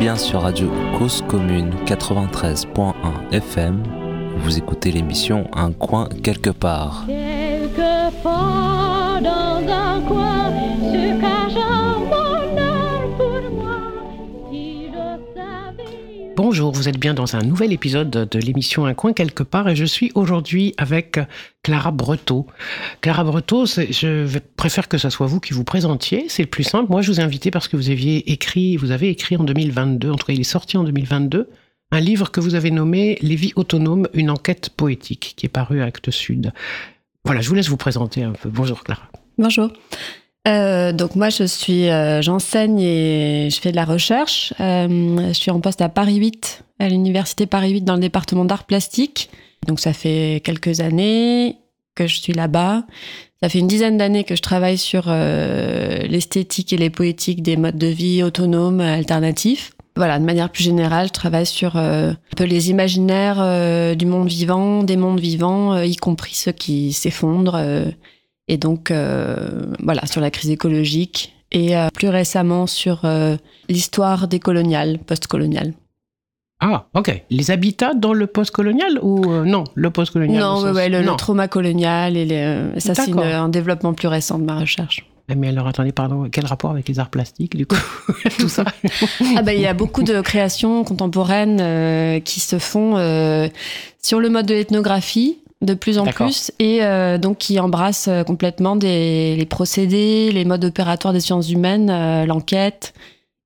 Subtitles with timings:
[0.00, 2.94] bien sur Radio Cause Commune 93.1
[3.32, 3.82] FM.
[4.38, 7.04] Vous écoutez l'émission Un coin quelque part.
[16.50, 19.76] Bonjour, vous êtes bien dans un nouvel épisode de l'émission Un coin quelque part et
[19.76, 21.20] je suis aujourd'hui avec
[21.62, 22.48] Clara Breteau.
[23.02, 26.90] Clara Breteau, je préfère que ce soit vous qui vous présentiez, c'est le plus simple.
[26.90, 30.10] Moi, je vous ai invité parce que vous aviez écrit, vous avez écrit en 2022,
[30.10, 31.48] en tout cas il est sorti en 2022,
[31.92, 35.82] un livre que vous avez nommé Les vies autonomes, une enquête poétique, qui est paru
[35.82, 36.52] à Actes Sud.
[37.24, 38.48] Voilà, je vous laisse vous présenter un peu.
[38.48, 39.08] Bonjour Clara.
[39.38, 39.72] Bonjour.
[40.48, 44.54] Euh, donc moi, je suis, euh, j'enseigne et je fais de la recherche.
[44.60, 48.44] Euh, je suis en poste à Paris 8, à l'université Paris 8 dans le département
[48.44, 49.30] d'art plastique.
[49.66, 51.56] Donc ça fait quelques années
[51.94, 52.84] que je suis là-bas.
[53.42, 57.78] Ça fait une dizaine d'années que je travaille sur l'esthétique et les poétiques des modes
[57.78, 59.72] de vie autonomes alternatifs.
[59.96, 64.82] Voilà, de manière plus générale, je travaille sur un peu les imaginaires du monde vivant,
[64.82, 67.58] des mondes vivants, y compris ceux qui s'effondrent
[68.50, 69.36] et donc, euh,
[69.80, 73.36] voilà, sur la crise écologique et euh, plus récemment sur euh,
[73.68, 75.72] l'histoire des coloniales, post-coloniales.
[76.58, 77.22] Ah, ok.
[77.30, 82.94] Les habitats dans le post-colonial ou non, le post-colonial Non, le, trauma colonial et ça,
[82.96, 85.06] c'est un développement plus récent de ma recherche.
[85.28, 87.78] Eh, mais alors, attendez, pardon, quel rapport avec les arts plastiques, du coup
[88.38, 88.64] Tout ça?
[89.36, 92.96] Ah ben, Il y a beaucoup de créations contemporaines qui se font
[94.02, 98.24] sur le mode de l'ethnographie, de plus en plus et euh, donc qui embrasse euh,
[98.24, 102.94] complètement les procédés, les modes opératoires des sciences humaines, euh, l'enquête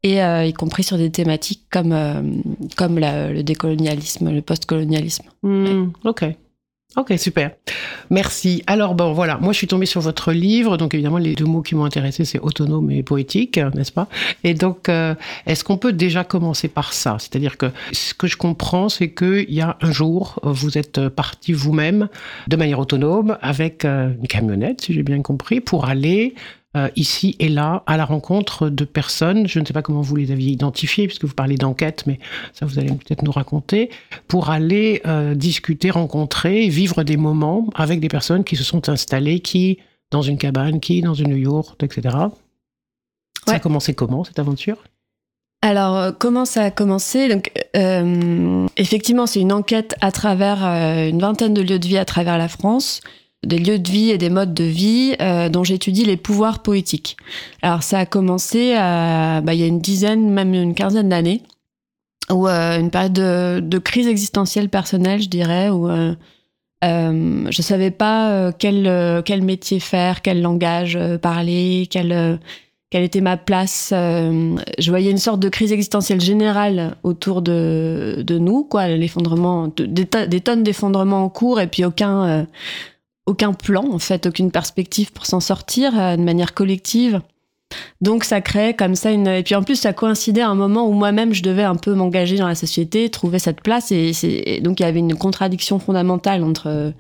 [0.03, 2.43] et y compris sur des thématiques comme
[2.77, 5.25] comme le décolonialisme, le postcolonialisme.
[5.43, 6.27] Hmm, ok.
[6.97, 7.51] Ok, super.
[8.11, 8.63] Merci.
[8.69, 11.63] Alors, bon, voilà, moi je suis tombée sur votre livre, donc évidemment les deux mots
[11.63, 14.07] qui m'ont intéressé, c'est autonome et poétique, n'est-ce pas?
[14.45, 15.17] Et donc, euh,
[15.47, 17.17] est-ce qu'on peut déjà commencer par ça?
[17.19, 21.53] C'est-à-dire que ce que je comprends, c'est qu'il y a un jour, vous êtes parti
[21.53, 22.09] vous-même
[22.47, 26.35] de manière autonome avec euh, une camionnette, si j'ai bien compris, pour aller
[26.77, 30.17] euh, ici et là à la rencontre de personnes, je ne sais pas comment vous
[30.17, 32.19] les aviez identifiées, puisque vous parlez d'enquête, mais
[32.53, 33.91] ça vous allez peut-être nous raconter,
[34.27, 39.39] pour aller euh, discuter, rencontrer, vivre des moments avec des personnes qui se sont installées,
[39.39, 39.79] qui
[40.11, 42.17] dans une cabane, qui dans une yourte, etc.
[43.47, 44.79] Ça a commencé comment cette aventure?
[45.63, 47.29] Alors, euh, comment ça a commencé?
[47.29, 47.53] Donc,
[48.77, 52.49] effectivement, c'est une enquête à travers une vingtaine de lieux de vie à travers la
[52.49, 53.01] France
[53.45, 57.17] des lieux de vie et des modes de vie euh, dont j'étudie les pouvoirs poétiques.
[57.63, 61.43] Alors ça a commencé bah, il y a une dizaine, même une quinzaine d'années,
[62.31, 66.15] ou euh, une période de, crise existentielle personnelle, je dirais, où euh,
[66.85, 72.39] euh, je savais pas quel, quel métier faire, quel langage parler, quelle,
[72.91, 73.89] quelle était ma place.
[73.93, 80.07] je voyais une sorte de crise existentielle générale autour de, de nous, quoi, l'effondrement, des,
[80.27, 82.47] des, tonnes d'effondrements en cours et puis aucun
[83.27, 87.21] aucun plan, en fait, aucune perspective pour s'en sortir euh, de manière collective.
[88.01, 89.27] Donc ça crée comme ça une...
[89.27, 91.95] Et puis en plus, ça coïncidait à un moment où moi-même, je devais un peu
[91.95, 93.91] m'engager dans la société, trouver cette place.
[93.91, 96.93] Et, donc il y avait une contradiction fondamentale entre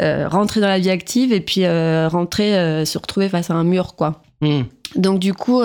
[0.00, 3.64] euh, rentrer dans la vie active et puis euh, rentrer, se retrouver face à un
[3.64, 4.22] mur, quoi.
[4.40, 4.62] Hmm.
[4.94, 5.62] Donc du coup...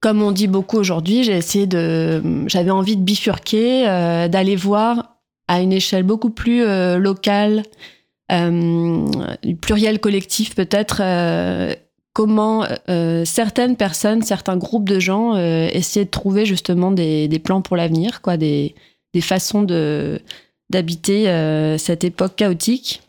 [0.00, 3.84] comme on dit beaucoup aujourd'hui, j'ai essayé de, j'avais envie de bifurquer,
[4.30, 6.64] d'aller voir à une échelle beaucoup plus
[6.98, 7.62] locale,
[8.30, 9.06] euh,
[9.60, 11.74] pluriel collectif peut-être euh,
[12.12, 17.76] comment euh, certaines personnes, certains groupes de gens essaient de trouver justement des, plans pour
[17.76, 18.74] l'avenir, quoi, des,
[19.14, 20.20] des façons de
[20.70, 21.24] d'habiter
[21.78, 23.02] cette époque chaotique.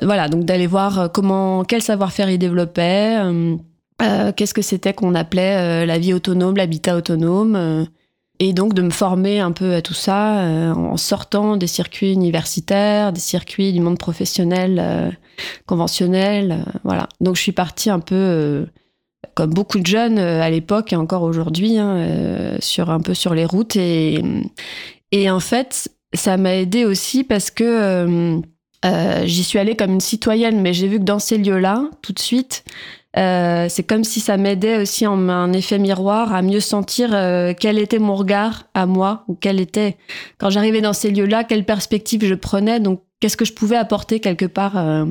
[0.00, 3.18] Voilà, donc d'aller voir comment quel savoir-faire ils développaient,
[4.34, 7.86] qu'est-ce que c'était qu'on appelait la vie autonome, l'habitat autonome.
[8.44, 12.12] Et donc de me former un peu à tout ça euh, en sortant des circuits
[12.12, 15.10] universitaires, des circuits du monde professionnel euh,
[15.64, 16.50] conventionnel.
[16.50, 17.08] Euh, voilà.
[17.20, 18.66] Donc je suis partie un peu,
[19.34, 23.44] comme beaucoup de jeunes à l'époque et encore aujourd'hui, hein, sur un peu sur les
[23.44, 23.76] routes.
[23.76, 24.20] Et,
[25.12, 28.42] et en fait, ça m'a aidé aussi parce que
[29.22, 32.18] j'y suis allée comme une citoyenne, mais j'ai vu que dans ces lieux-là, tout de
[32.18, 32.64] suite,
[33.18, 37.52] euh, c'est comme si ça m'aidait aussi en un effet miroir à mieux sentir euh,
[37.58, 39.96] quel était mon regard à moi ou quel était
[40.38, 42.80] quand j'arrivais dans ces lieux-là quelle perspective je prenais.
[42.80, 45.04] Donc qu'est-ce que je pouvais apporter quelque part euh,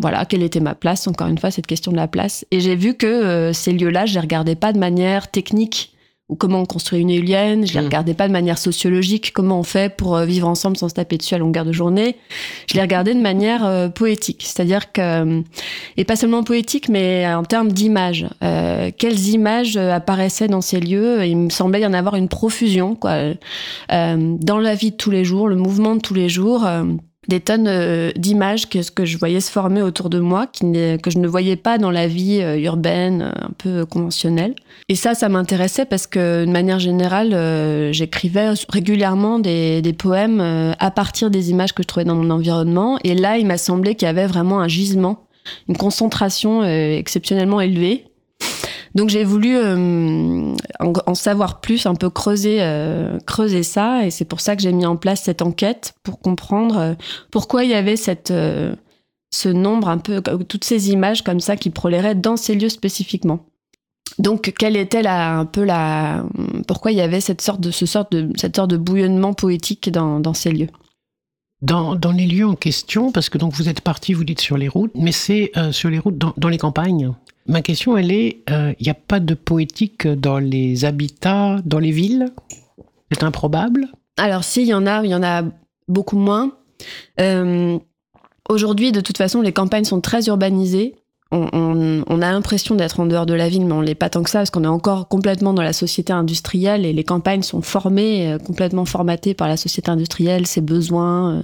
[0.00, 2.46] voilà quelle était ma place encore une fois cette question de la place.
[2.52, 5.92] Et j'ai vu que ces lieux-là je les regardais pas de manière technique
[6.30, 7.66] ou comment on construit une éolienne.
[7.66, 7.84] Je les Mm.
[7.84, 11.18] regardais pas de manière sociologique, comment on fait pour euh, vivre ensemble sans se taper
[11.18, 12.16] dessus à longueur de journée.
[12.68, 15.40] Je les regardais de manière euh, poétique, c'est-à-dire que euh,
[15.96, 18.26] et pas seulement poétique, mais en termes d'images.
[18.44, 21.24] Euh, quelles images apparaissaient dans ces lieux?
[21.26, 23.10] Il me semblait y en avoir une profusion, quoi.
[23.92, 26.64] Euh, dans la vie de tous les jours, le mouvement de tous les jours.
[27.28, 31.18] Des tonnes euh, d'images que, que je voyais se former autour de moi, que je
[31.18, 34.54] ne voyais pas dans la vie euh, urbaine, euh, un peu conventionnelle.
[34.88, 40.40] Et ça, ça m'intéressait parce que, de manière générale, j'écrivais régulièrement des, des poèmes
[40.78, 42.98] à partir des images que je trouvais dans mon environnement.
[43.04, 45.26] Et là, il m'a semblé qu'il y avait vraiment un gisement,
[45.68, 48.09] une concentration exceptionnellement élevée.
[48.94, 54.24] Donc j'ai voulu euh, en, savoir plus, un peu creuser, euh, creuser ça, et c'est
[54.24, 56.94] pour ça que j'ai mis en place cette enquête pour comprendre euh,
[57.30, 62.16] pourquoi il y avait ce nombre un peu, toutes ces images comme ça qui proléraient
[62.16, 63.46] dans ces lieux spécifiquement.
[64.18, 66.24] Donc quelle était la, un peu la,
[66.66, 70.68] pourquoi il y avait cette sorte de, bouillonnement poétique dans, ces lieux?
[71.62, 74.66] Dans, les lieux en question, parce que donc vous êtes parti, vous dites sur les
[74.66, 77.14] routes, mais c'est sur les routes dans les campagnes.
[77.46, 81.78] Ma question, elle est, euh, il n'y a pas de poétique dans les habitats, dans
[81.78, 82.26] les villes?
[83.10, 83.88] C'est improbable?
[84.16, 85.42] Alors si, il y en a, il y en a
[85.88, 86.52] beaucoup moins.
[87.20, 87.78] Euh,
[88.50, 90.96] Aujourd'hui, de toute façon, les campagnes sont très urbanisées.
[91.30, 94.30] On, a l'impression d'être en dehors de la ville, mais on l'est pas tant que
[94.30, 98.32] ça, parce qu'on est encore complètement dans la société industrielle et les campagnes sont formées,
[98.32, 101.42] euh, complètement formatées par la société industrielle, ses besoins, euh,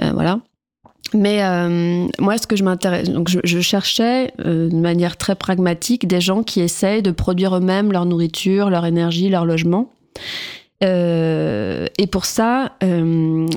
[0.00, 0.40] euh, voilà.
[1.12, 5.34] Mais euh, moi, ce que je m'intéresse, donc je, je cherchais euh, de manière très
[5.34, 9.90] pragmatique des gens qui essayent de produire eux-mêmes leur nourriture, leur énergie, leur logement.
[10.82, 12.72] Euh, et pour ça,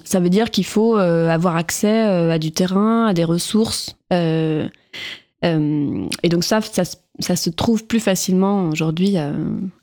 [0.04, 3.96] ça veut dire qu'il faut avoir accès à du terrain, à des ressources.
[4.12, 4.70] et
[6.30, 9.34] donc ça, ça, se- ça se trouve plus facilement aujourd'hui euh,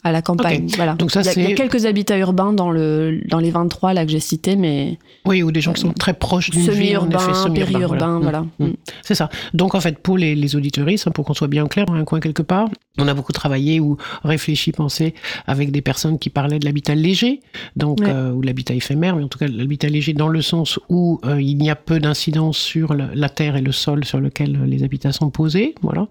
[0.02, 0.66] à la campagne.
[0.76, 0.94] Voilà.
[0.94, 3.38] Donc ça, il, y a, il y a c'est- quelques habitats urbains dans, le, dans
[3.38, 6.50] les 23 là que j'ai cités, mais Oui, ou des gens qui sont très proches
[6.50, 8.40] d'une ville, en effet, périurbains, voilà.
[8.58, 8.64] Mm.
[8.66, 8.72] Mm.
[9.02, 9.28] C'est ça.
[9.54, 12.04] Donc en fait, pour les, les auditeuristes, hein, pour qu'on soit bien clair, dans un
[12.04, 12.68] coin quelque part,
[12.98, 15.14] on a beaucoup travaillé ou réfléchi, pensé
[15.46, 17.40] avec des personnes qui parlaient de l'habitat léger,
[17.76, 18.06] donc Ouais.
[18.08, 21.40] euh, ou l'habitat éphémère, mais en tout cas l'habitat léger dans le sens où euh,
[21.40, 25.12] il n'y a peu d'incidence sur la terre et le sol sur lequel les habitats
[25.12, 26.08] sont posés, voilà.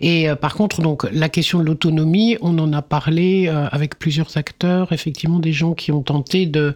[0.00, 4.36] Et par contre, donc la question de l'autonomie, on en a parlé euh, avec plusieurs
[4.36, 6.74] acteurs, effectivement des gens qui ont tenté de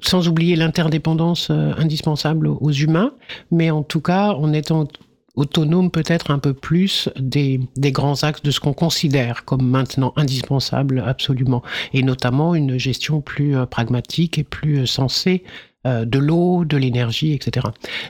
[0.00, 3.12] sans oublier l'interdépendance euh, indispensable aux humains,
[3.50, 4.88] mais en tout cas en étant
[5.34, 11.02] autonome peut-être un peu plus des, grands axes de ce qu'on considère comme maintenant indispensable
[11.06, 11.62] absolument,
[11.92, 15.44] et notamment une gestion plus euh, pragmatique et plus euh, sensée
[15.84, 17.66] euh, de l'eau, de l'énergie, etc.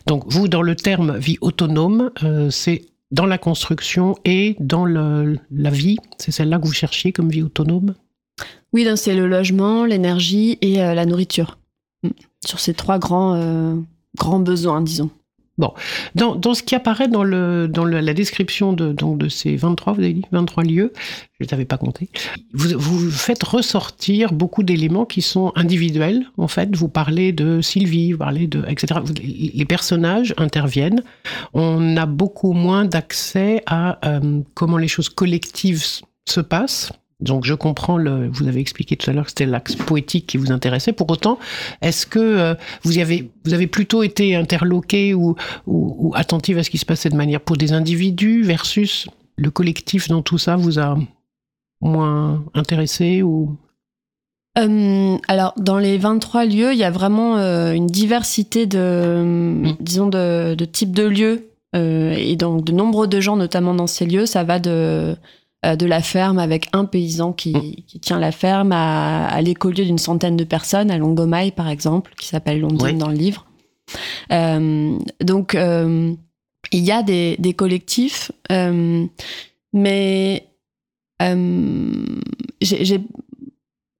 [0.06, 5.70] Donc vous, dans le terme vie autonome, euh, c'est dans la construction et dans la
[5.70, 7.94] vie, c'est celle-là que vous cherchiez comme vie autonome?
[8.72, 11.58] Oui, c'est le logement, l'énergie et euh, la nourriture.
[12.02, 12.08] Mm.
[12.44, 13.76] Sur ces trois grands, euh,
[14.16, 15.10] grands besoins, disons.
[16.14, 20.64] Dans, dans ce qui apparaît dans, la description de, ces 23, vous avez dit 23
[20.64, 20.92] lieux,
[21.38, 22.08] je ne t'avais pas compté,
[22.52, 26.74] vous, faites ressortir beaucoup d'éléments qui sont individuels, en fait.
[26.74, 28.64] Vous parlez de Sylvie, vous parlez de...
[28.68, 29.00] etc.
[29.22, 31.02] Les personnages interviennent.
[31.54, 35.84] On a beaucoup moins d'accès à euh, comment les choses collectives
[36.28, 36.92] se passent.
[37.22, 40.36] Donc je comprends, le, vous avez expliqué tout à l'heure que c'était l'axe poétique qui
[40.36, 40.92] vous intéressait.
[40.92, 41.38] Pour autant,
[41.80, 45.36] est-ce que euh, vous, y avez, vous avez plutôt été interloqué ou,
[45.66, 49.50] ou, ou attentive à ce qui se passait de manière pour des individus versus le
[49.50, 50.98] collectif dans tout ça vous a
[51.80, 53.56] moins intéressé ou?
[54.58, 60.08] Euh, alors, dans les 23 lieux, il y a vraiment euh, une diversité de, disons,
[60.08, 61.48] de, de types de lieux.
[61.74, 65.16] Et donc, de nombreux de gens, notamment dans ces lieux, ça va de,
[65.64, 69.98] de la ferme avec un paysan qui, qui tient la ferme à, à l'écolieu d'une
[69.98, 72.92] centaine de personnes, à Longomaille, par exemple, qui s'appelle Ouais.
[72.94, 73.46] dans le livre.
[74.32, 76.12] Euh, donc, euh,
[76.72, 79.06] il y a des, des collectifs, euh,
[79.72, 80.48] mais
[81.20, 81.92] euh,
[82.60, 83.00] j'ai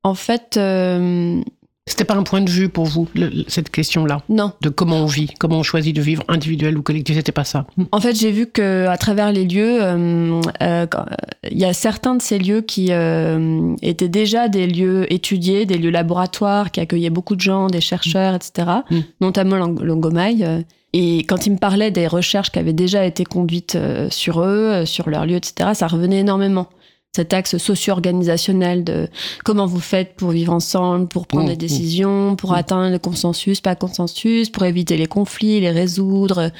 [0.04, 1.40] en fait, euh,
[1.86, 4.52] c'était pas un point de vue pour vous le- cette question-là non.
[4.60, 7.66] de comment on vit, comment on choisit de vivre individuel ou collectif, c'était pas ça.
[7.90, 11.06] En fait, j'ai vu que à travers les lieux, euh, euh, quand-
[11.50, 15.76] il y a certains de ces lieux qui euh, étaient déjà des lieux étudiés, des
[15.76, 18.68] lieux laboratoires qui accueillaient beaucoup de gens, des chercheurs, etc.
[18.90, 18.98] Mm.
[19.20, 20.44] Notamment Lang- Longomaille.
[20.44, 20.60] euh,
[20.94, 24.44] Et quand ils me parlaient des recherches qui avaient déjà été conduites euh, sur eux,
[24.70, 26.68] euh, sur leurs lieux, etc., ça revenait énormément.
[27.14, 29.06] Cet axe socio-organisationnel de
[29.44, 31.58] comment vous faites pour vivre ensemble, pour prendre Mm, des mm.
[31.58, 32.54] décisions, pour Mm.
[32.54, 36.50] atteindre le consensus, pas consensus, pour éviter les conflits, les résoudre,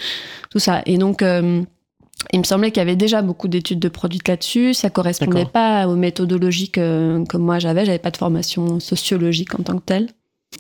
[0.51, 0.83] tout ça.
[0.85, 1.63] Et donc, euh,
[2.33, 4.75] il me semblait qu'il y avait déjà beaucoup d'études de produits là-dessus.
[4.75, 7.87] Ça correspondait pas aux méthodologies que, moi j'avais.
[7.87, 10.09] J'avais pas de formation sociologique en tant que telle.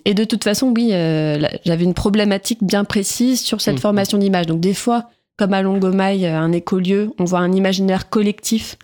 [0.06, 3.80] Et de toute façon, oui, euh, j'avais une problématique bien précise sur cette mmh.
[3.80, 4.46] formation d'image.
[4.46, 8.76] Donc des fois, comme à Longomaille, euh, un écolieu, on voit un imaginaire collectif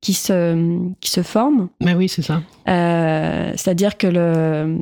[0.00, 1.68] qui se, qui se forme.
[1.80, 2.42] Mais oui, c'est ça.
[2.68, 4.78] Euh, c'est-à-dire que le,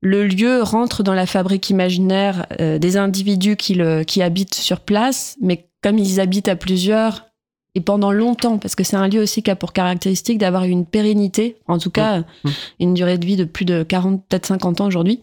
[0.00, 5.36] le lieu rentre dans la fabrique imaginaire des individus qui, le, qui habitent sur place,
[5.40, 7.26] mais comme ils habitent à plusieurs
[7.74, 10.84] et pendant longtemps, parce que c'est un lieu aussi qui a pour caractéristique d'avoir une
[10.84, 12.48] pérennité, en tout cas mmh.
[12.80, 15.20] une durée de vie de plus de 40, peut-être 50 ans aujourd'hui.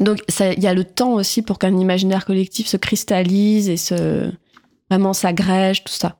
[0.00, 4.30] Donc il y a le temps aussi pour qu'un imaginaire collectif se cristallise et se
[4.90, 6.18] vraiment s'agrège, tout ça.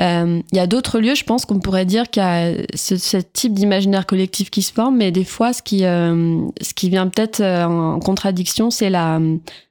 [0.00, 3.16] Euh, il y a d'autres lieux, je pense qu'on pourrait dire qu'il y a ce,
[3.18, 7.08] type d'imaginaire collectif qui se forme, mais des fois, ce qui, euh, ce qui vient
[7.08, 9.20] peut-être euh, en contradiction, c'est la,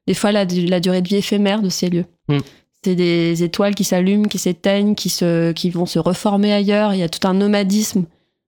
[0.07, 2.05] des fois la, durée de vie éphémère de ces lieux.
[2.27, 2.37] Mmh.
[2.83, 6.93] C'est des étoiles qui s'allument, qui s'éteignent, qui, se, qui vont se reformer ailleurs.
[6.93, 8.05] Il y a tout un nomadisme,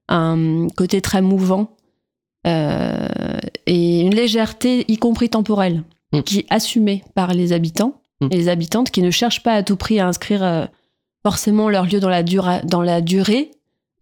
[0.08, 1.76] un côté très mouvant
[2.48, 3.08] euh,
[3.68, 6.22] et une légèreté, y compris temporelle, mm.
[6.22, 8.28] qui est assumée par les habitants mm.
[8.32, 10.66] et les habitantes qui ne cherchent pas à tout prix à inscrire euh,
[11.24, 13.52] forcément leur lieu dans la, dans la durée.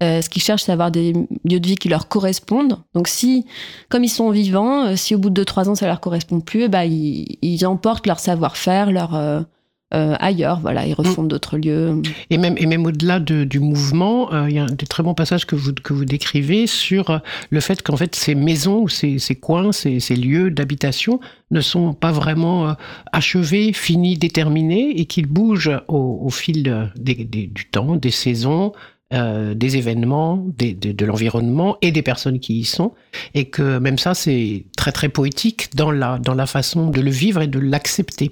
[0.01, 2.77] Euh, ce qu'ils cherchent, c'est avoir des lieux de vie qui leur correspondent.
[2.93, 3.45] Donc, si,
[3.89, 6.67] comme ils sont vivants, si au bout de 2-3 ans ça leur correspond plus, eh
[6.69, 9.45] ben, ils, ils emportent leur savoir-faire, leur,
[9.91, 10.59] euh, ailleurs.
[10.59, 11.27] Voilà, ils refont mm.
[11.27, 11.99] d'autres lieux.
[12.29, 15.47] Et même, et même au-delà du mouvement, euh, il y a des très bons passages
[15.47, 17.17] que vous, que vous décrivez sur euh,
[17.49, 21.19] le fait qu'en fait ces maisons ces, ces coins, ces, ces lieux d'habitation
[21.49, 22.75] ne sont pas vraiment
[23.11, 28.73] achevés, finis, déterminés et qu'ils bougent au, fil du temps, des saisons.
[29.11, 32.91] des événements, de, l'environnement et des personnes qui y sont,
[33.33, 37.09] et que même ça, c'est très très poétique dans la, dans la façon de le
[37.09, 38.29] vivre et de l'accepter.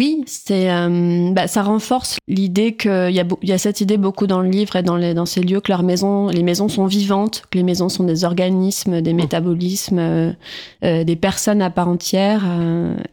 [0.00, 4.26] Oui, c'est, euh, bah, ça renforce l'idée qu'il y, a, y a cette idée beaucoup
[4.26, 6.86] dans le livre et dans, les, dans ces lieux que leurs maisons, les maisons sont
[6.86, 9.16] vivantes, que les maisons sont des organismes, des mmh.
[9.16, 10.32] métabolismes, euh,
[10.84, 12.46] euh, des personnes à part entière,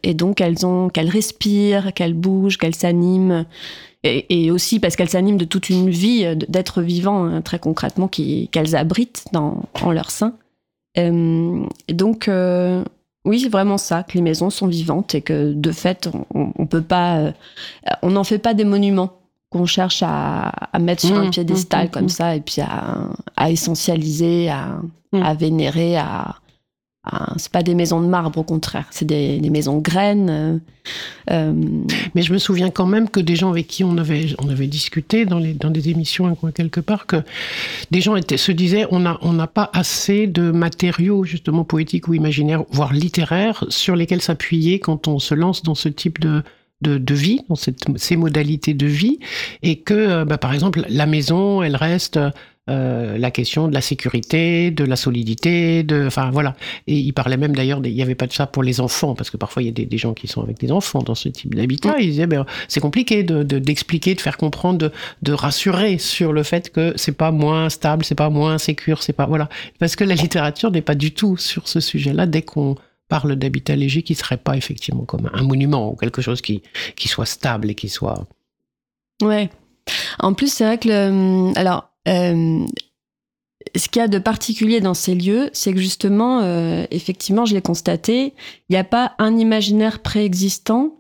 [0.04, 3.44] et donc elles ont, qu'elles respirent, qu'elles bougent, qu'elles s'animent,
[4.06, 8.78] et, aussi parce qu'elles s'animent de toute une vie d'être vivant hein, très concrètement qu'elles
[8.78, 10.36] abritent dans, en leur sein.
[10.96, 11.04] et
[11.94, 12.30] donc
[13.28, 16.66] oui, c'est vraiment ça, que les maisons sont vivantes et que de fait, on, on
[16.66, 17.32] peut pas, euh,
[18.02, 19.20] on n'en fait pas des monuments
[19.50, 23.50] qu'on cherche à, mettre sur un mmh, piédestal mmh, comme mmh, ça et puis à,
[23.50, 24.80] essentialiser, à,
[25.14, 26.36] à vénérer, à,
[27.38, 30.30] c'est pas des maisons de marbre, au contraire, c'est des, maisons graines.
[30.30, 30.58] Euh,
[31.32, 31.54] euh,
[32.16, 34.68] Mais je me souviens quand même que des gens avec qui on avait, on avait
[34.68, 37.18] discuté dans, les, dans des émissions quelque part, que
[37.92, 42.64] des gens se disaient on n'a on pas assez de matériaux justement poétiques ou imaginaires,
[42.72, 46.44] voire littéraires, sur lesquels s'appuyer quand on se lance dans ce type de,
[46.82, 49.20] de, vie, dans cette, ces modalités de vie,
[49.64, 52.20] et que, euh, bah, par exemple, la maison, elle reste
[52.70, 56.56] euh, la question de la sécurité, de la solidité, de, enfin voilà.
[56.86, 59.30] Et il parlait même d'ailleurs, il n'y avait pas de ça pour les enfants, parce
[59.30, 61.56] que parfois il y a des, gens qui sont avec des enfants dans ce type
[61.56, 61.96] d'habitat.
[62.00, 66.70] Ils disaient, ben, c'est compliqué de, d'expliquer, de, faire comprendre, de, rassurer sur le fait
[66.70, 69.48] que c'est pas moins stable, c'est pas moins sécure, c'est pas voilà,
[69.80, 72.26] parce que la littérature n'est pas du tout sur ce sujet-là.
[72.26, 72.76] Dès qu'on
[73.08, 76.62] parle d'habitat léger, qui serait pas effectivement comme un monument ou quelque chose qui
[76.98, 78.28] qui soit stable et qui soit.
[79.22, 79.50] Ouais.
[80.20, 82.66] En plus, c'est vrai que le, alors euh,
[83.76, 87.54] ce qu'il y a de particulier dans ces lieux, c'est que justement, euh, effectivement, je
[87.54, 88.34] l'ai constaté,
[88.70, 90.94] il n'y a pas un imaginaire préexistant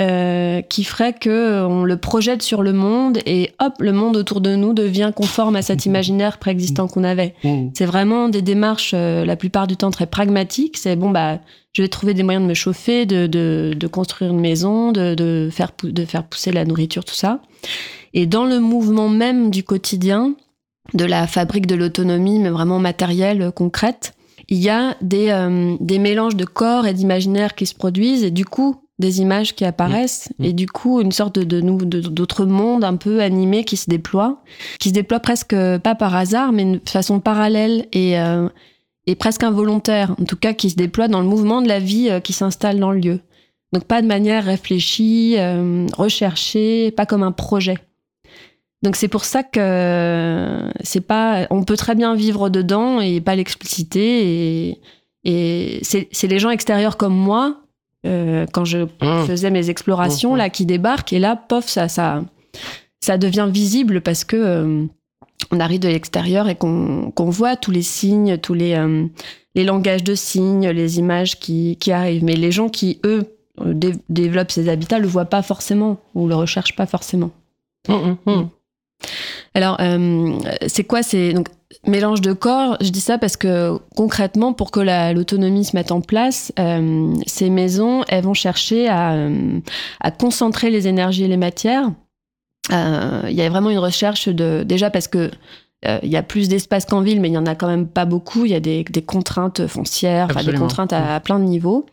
[0.00, 4.40] euh, qui ferait que on le projette sur le monde et hop, le monde autour
[4.40, 7.34] de nous devient conforme à cet imaginaire préexistant qu'on avait.
[7.44, 7.68] Mmh.
[7.74, 10.78] C'est vraiment des démarches, la plupart du temps, très pragmatiques.
[10.78, 11.38] C'est bon, bah,
[11.74, 15.14] je vais trouver des moyens de me chauffer, de, de, de construire une maison, de,
[15.14, 17.40] de, faire, de faire pousser la nourriture, tout ça.
[18.14, 20.34] Et dans le mouvement même du quotidien,
[20.92, 24.14] de la fabrique de l'autonomie, mais vraiment matérielle, euh, concrète,
[24.48, 28.30] il y a des, euh, des mélanges de corps et d'imaginaires qui se produisent, et
[28.30, 30.44] du coup, des images qui apparaissent, mmh.
[30.44, 34.42] et du coup, une sorte de, de, d'autres mondes un peu animés qui se déploient,
[34.78, 38.48] qui se déploient presque pas par hasard, mais de façon parallèle et, euh,
[39.06, 42.10] et presque involontaire, en tout cas qui se déploient dans le mouvement de la vie
[42.22, 43.20] qui s'installe dans le lieu.
[43.72, 45.36] Donc pas de manière réfléchie,
[45.96, 47.78] recherchée, pas comme un projet.
[48.84, 53.34] Donc c'est pour ça que c'est pas, on peut très bien vivre dedans et pas
[53.34, 54.68] l'expliciter.
[54.68, 54.80] Et,
[55.24, 57.62] et c'est les gens extérieurs comme moi,
[58.06, 59.24] euh, quand je mmh.
[59.26, 60.36] faisais mes explorations, mmh.
[60.36, 62.24] là, qui débarquent et là, pof, ça, ça,
[63.00, 64.84] ça devient visible parce que euh,
[65.50, 69.06] on arrive de l'extérieur et qu'on voit tous les signes, tous les, euh,
[69.54, 72.24] les langages de signes, les images qui, qui arrivent.
[72.24, 73.34] Mais les gens qui, eux,
[74.10, 77.30] développent ces habitats le voient pas forcément ou le recherchent pas forcément.
[77.88, 78.48] Hum, hum,
[79.54, 81.48] Alors, euh, c'est quoi C'est donc
[81.86, 82.76] mélange de corps.
[82.80, 84.80] Je dis ça parce que concrètement, pour que
[85.12, 89.60] l'autonomie se mette en place, euh, ces maisons, elles vont chercher à, euh,
[90.00, 91.90] à, concentrer les énergies et les matières.
[92.70, 95.30] Il y a vraiment une recherche de déjà parce que
[96.02, 98.06] il y a plus d'espace qu'en ville, mais il n'y en a quand même pas
[98.06, 98.46] beaucoup.
[98.46, 101.84] Il y a des, contraintes foncières, des contraintes à, plein de niveaux.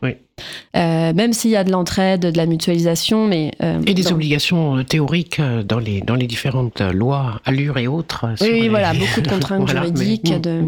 [0.76, 4.84] Euh, même s'il y a de l'entraide, de la mutualisation, mais euh, et des obligations
[4.84, 8.26] théoriques dans les dans les différentes lois, allure et autres.
[8.40, 10.40] Oui, voilà, beaucoup de contraintes juridiques.
[10.40, 10.64] de...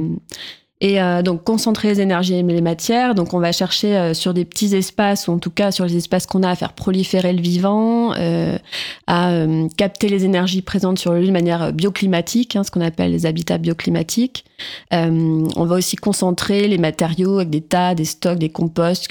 [0.84, 3.14] Et euh, donc concentrer les énergies et les matières.
[3.14, 5.96] Donc on va chercher euh, sur des petits espaces, ou en tout cas sur les
[5.96, 8.58] espaces qu'on a à faire proliférer le vivant, euh,
[9.06, 9.32] à
[9.78, 13.24] capter les énergies présentes sur le lieu de manière bioclimatique, hein, ce qu'on appelle les
[13.24, 14.44] habitats bioclimatiques.
[14.92, 19.08] on va aussi concentrer les matériaux avec des tas, des stocks, des composts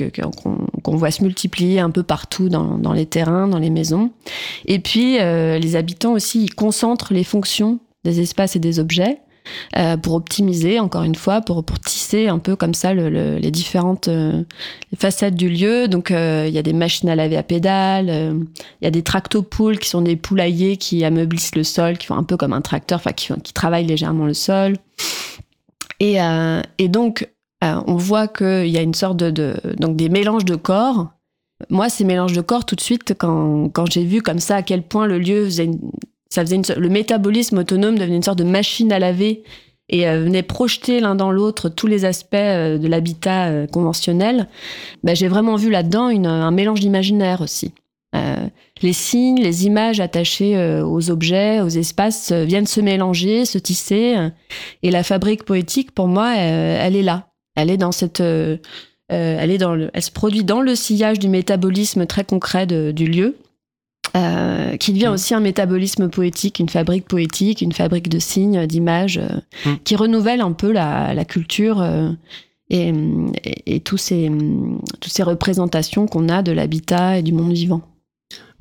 [0.83, 4.11] qu'on voit se multiplier un peu partout dans, dans, les terrains, dans les maisons.
[4.67, 9.22] Et puis les habitants aussi, ils concentrent les fonctions des espaces et des objets.
[9.77, 13.51] Euh, pour optimiser, encore une fois, pour, pour tisser un peu comme ça le, les
[13.51, 14.43] différentes euh,
[14.95, 15.87] facettes du lieu.
[15.87, 18.09] Donc, euh, il y a des machines à laver à pédales,
[18.81, 22.15] il y a des tractopoules qui sont des poulaillers qui ameublissent le sol, qui font
[22.15, 24.77] un peu comme un tracteur, enfin, qui, qui travaillent légèrement le sol.
[25.99, 26.17] Et,
[26.77, 27.29] et donc,
[27.61, 31.07] on voit qu'il y a une sorte de, donc des mélanges de corps.
[31.69, 34.61] Moi, ces mélanges de corps, tout de suite, quand, quand j'ai vu comme ça à
[34.63, 35.71] quel point le lieu faisait
[36.33, 39.43] ça faisait le métabolisme autonome devenait une sorte de machine à laver
[39.87, 44.47] et euh, venait projeter l'un dans l'autre tous les aspects euh, de l'habitat euh, conventionnel.
[45.03, 47.71] Bah, j'ai vraiment vu là-dedans un mélange d'imaginaire aussi.
[48.81, 54.15] les signes, les images attachées aux objets, aux espaces viennent se mélanger, se tisser.
[54.81, 57.27] et la fabrique poétique, pour moi, elle, est là.
[57.55, 61.27] Elle est dans cette, elle est dans le, elle se produit dans le sillage du
[61.27, 63.37] métabolisme très concret du lieu.
[64.15, 65.13] Euh, qui devient mm.
[65.13, 69.77] aussi un métabolisme poétique, une fabrique poétique, une fabrique de signes, d'images, euh, mm.
[69.83, 72.11] qui renouvelle un peu la, la culture euh,
[72.69, 72.93] et,
[73.43, 74.31] et, et, tous ces,
[75.01, 77.81] toutes ces représentations qu'on a de l'habitat et du monde vivant.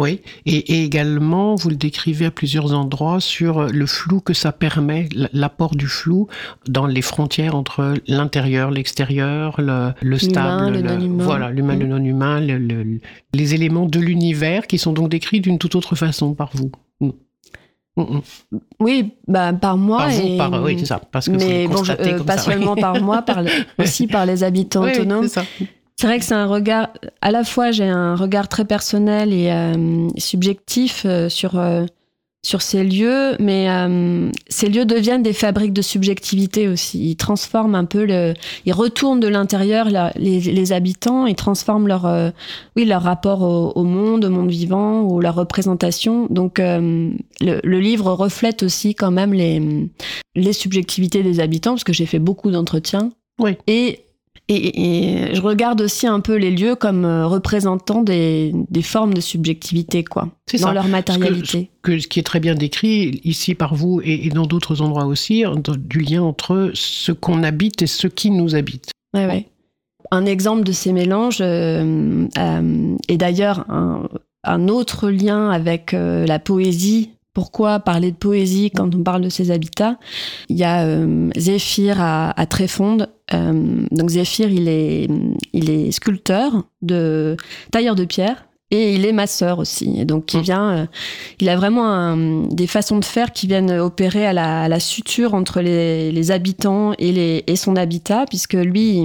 [0.02, 5.09] Oui, et, également, vous le décrivez à plusieurs endroits sur le flou que ça permet,
[5.33, 6.27] l'apport du flou
[6.66, 11.88] dans les frontières entre l'intérieur, l'extérieur, le, stable, le, voilà, l'humain, le mm.
[11.88, 12.40] non-humain,
[13.33, 16.72] les éléments de l'univers qui sont donc décrits d'une toute autre façon par vous.
[17.00, 17.11] Mm.
[17.96, 18.20] Mm,
[18.81, 19.98] oui, bah, par moi.
[19.98, 21.00] Par vous, par, oui, c'est ça.
[21.11, 23.44] Parce que mais bon, euh, pas seulement par moi, par
[23.79, 25.29] aussi par les habitants autonomes.
[25.29, 25.44] Ça.
[25.96, 26.88] C'est vrai que c'est un regard,
[27.20, 31.85] à la fois j'ai un regard très personnel et euh, subjectif euh, sur, euh,
[32.44, 33.68] sur ces lieux, mais
[34.48, 37.11] ces lieux deviennent des fabriques de subjectivité aussi.
[37.11, 42.33] Ils transforment un peu, le, ils retournent de l'intérieur les, les, habitants, ils transforment leur,
[42.74, 46.26] oui, leur rapport au, monde, au monde vivant, ou leur représentation.
[46.31, 49.88] Donc le, le, livre reflète aussi quand même les,
[50.35, 53.12] les subjectivités des habitants, parce que j'ai fait beaucoup d'entretiens.
[53.38, 53.57] Oui.
[53.68, 54.00] Et
[54.48, 58.52] et, je regarde aussi un peu les lieux comme euh, représentants des,
[58.83, 60.28] formes de subjectivité, quoi,
[60.61, 61.70] dans leur matérialité.
[61.87, 65.44] Ce, ce qui est très bien décrit ici par vous et, dans d'autres endroits aussi,
[65.78, 68.90] du lien entre ce qu'on habite et ce qui nous habite.
[69.14, 69.46] Ouais, ouais.
[70.11, 74.09] Un exemple de ces mélanges, euh, euh, et d'ailleurs un,
[74.44, 79.51] un, autre lien avec la poésie pourquoi parler de poésie quand on parle de ces
[79.51, 79.99] habitats?
[80.49, 83.09] Il y a euh, Zéphyr à, à Tréfonde.
[83.33, 85.09] Euh, donc Zéphyr, il est,
[85.53, 87.37] il est sculpteur, de
[87.71, 89.95] tailleur de pierre, et il est masseur aussi.
[89.99, 90.42] Et donc il mmh.
[90.42, 90.87] vient, euh,
[91.40, 92.16] il a vraiment
[92.51, 96.31] des façons de faire qui viennent opérer à la, à la suture entre les, les,
[96.31, 99.01] habitants et, les, et son habitat, puisque lui,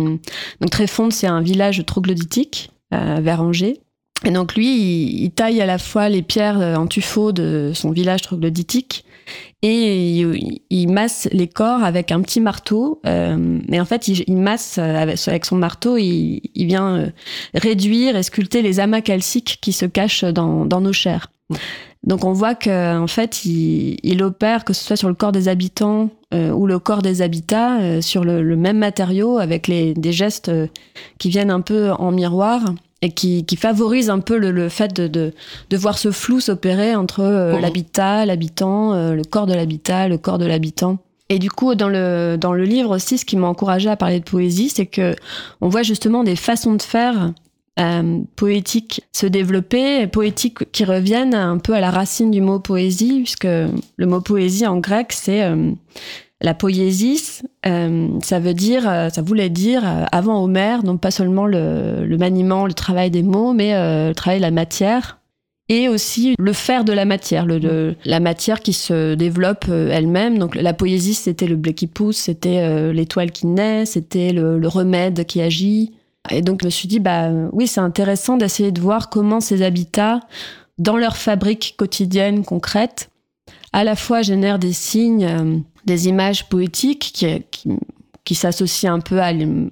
[0.59, 3.81] donc Tréfonde, c'est un village troglodytique vers Angers.
[4.25, 7.91] Et donc lui, il, taille à la fois les pierres euh, en tuffeau de son
[7.91, 9.05] village troglodytique
[9.61, 10.23] et
[10.69, 13.01] il, masse les corps avec un petit marteau.
[13.05, 17.09] Euh, en fait, il, masse avec, son marteau, il, vient euh,
[17.53, 21.31] réduire et sculpter les amas calciques qui se cachent dans, nos chairs.
[22.03, 26.09] Donc on voit qu'en fait, il, opère, que ce soit sur le corps des habitants
[26.31, 30.51] ou le corps des habitats, sur le, même matériau, avec des gestes
[31.17, 32.61] qui viennent un peu en miroir
[33.07, 35.33] et qui, qui, favorise un peu le, le fait de, de,
[35.69, 40.17] de, voir ce flou s'opérer entre euh, l'habitat, l'habitant, euh, le corps de l'habitat, le
[40.17, 40.97] corps de l'habitant.
[41.29, 44.19] Et du coup, dans le, dans le livre aussi, ce qui m'a encouragé à parler
[44.19, 45.15] de poésie, c'est que
[45.61, 47.31] on voit justement des façons de faire
[47.79, 53.21] euh, poétiques se développer, poétiques qui reviennent un peu à la racine du mot poésie,
[53.21, 55.71] puisque le mot poésie en grec, c'est euh,
[56.39, 61.09] la poésie, euh, ça veut dire, euh, ça voulait dire euh, avant Homère, non pas
[61.09, 65.19] seulement le, maniement, le travail des mots, mais le travail de la matière.
[65.69, 70.37] et aussi le faire de la matière, le, la matière qui se développe elle-même.
[70.37, 75.25] Donc la poésie, c'était le blé qui pousse, c'était l'étoile qui naît, c'était le, remède
[75.25, 75.93] qui agit.
[76.29, 79.63] Et donc je me suis dit, bah oui, c'est intéressant d'essayer de voir comment ces
[79.63, 80.21] habitats,
[80.77, 83.09] dans leur fabrique quotidienne concrète,
[83.73, 87.69] à la fois génèrent des signes, euh, des images poétiques qui, qui,
[88.23, 89.31] qui s'associent un peu à,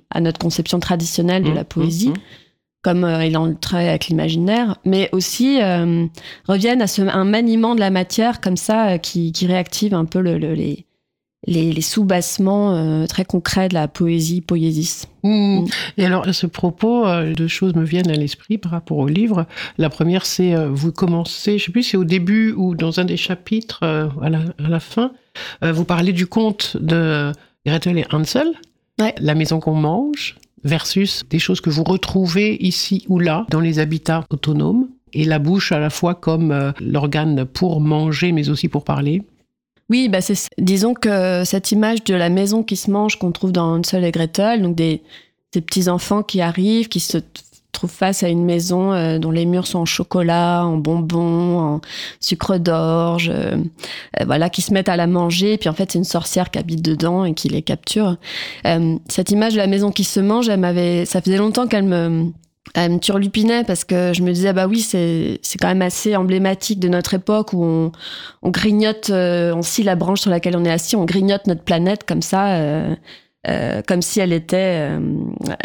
[0.09, 2.09] à, notre conception traditionnelle de mmh, la poésie.
[2.09, 2.45] Mmh, mmh
[2.85, 6.05] comme euh, il en travaille avec l'imaginaire, mais aussi euh,
[6.47, 10.21] reviennent à ce, un maniement de la matière comme ça euh, qui, réactive un peu
[10.21, 10.85] le, les,
[11.47, 15.07] les, sous-bassements très concrets de la poésie poésis.
[15.23, 15.59] Mmh.
[15.59, 15.65] Mmh.
[15.97, 17.05] Et alors, à ce propos,
[17.35, 19.45] deux choses me viennent à l'esprit par rapport au livre.
[19.77, 23.17] La première, c'est vous commencez, je sais plus, c'est au début ou dans un des
[23.17, 25.11] chapitres à la, à, la, fin,
[25.61, 27.31] vous parlez du conte de
[27.65, 28.47] Gretel et Hansel,
[28.97, 33.79] la maison qu'on mange versus des choses que vous retrouvez ici ou là dans les
[33.79, 38.67] habitats autonomes et la bouche à la fois comme euh, l'organe pour manger mais aussi
[38.67, 39.21] pour parler.
[39.89, 43.51] Oui, bah c'est, disons que cette image de la maison qui se mange qu'on trouve
[43.51, 45.03] dans Hansel et Gretel, donc des,
[45.53, 47.19] des petits enfants qui arrivent, qui se
[47.71, 51.81] trouve face à une maison euh, dont les murs sont en chocolat, en bonbons, en
[52.19, 53.57] sucre d'orge, euh,
[54.19, 55.53] euh, voilà, qui se mettent à la manger.
[55.53, 58.17] Et puis en fait, c'est une sorcière qui habite dedans et qui les capture.
[59.09, 62.31] cette image de la maison qui se mange, elle m'avait, ça faisait longtemps qu'elle me,
[62.73, 66.79] elle me turlupinait parce que je me disais bah oui c'est quand même assez emblématique
[66.79, 67.91] de notre époque où
[68.41, 72.03] on, grignote on scie la branche sur laquelle on est assis on grignote notre planète
[72.05, 72.57] comme ça
[73.47, 74.99] euh, comme si elle était euh,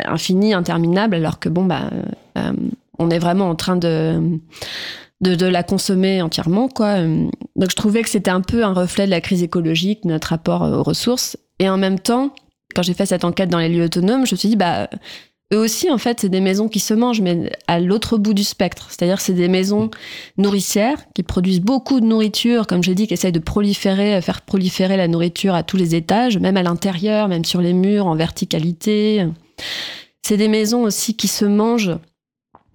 [0.04, 1.90] infinie, interminable, alors que bon, bah,
[2.36, 2.52] euh,
[2.98, 4.38] on est vraiment en train de,
[5.22, 6.98] de, la consommer entièrement, quoi.
[7.00, 10.28] Donc je trouvais que c'était un peu un reflet de la crise écologique, de notre
[10.28, 11.38] rapport aux ressources.
[11.58, 12.34] Et en même temps,
[12.74, 14.90] quand j'ai fait cette enquête dans les lieux autonomes, je me suis dit, bah,
[15.52, 18.44] eux aussi, en fait, c'est des maisons qui se mangent, mais à l'autre bout du
[18.44, 18.86] spectre.
[18.88, 19.90] C'est-à-dire, c'est des maisons
[20.38, 24.96] nourricières qui produisent beaucoup de nourriture, comme j'ai dit, qui essayent de proliférer, faire proliférer
[24.96, 29.26] la nourriture à tous les étages, même à l'intérieur, même sur les murs, en verticalité.
[30.22, 31.96] C'est des maisons aussi qui se mangent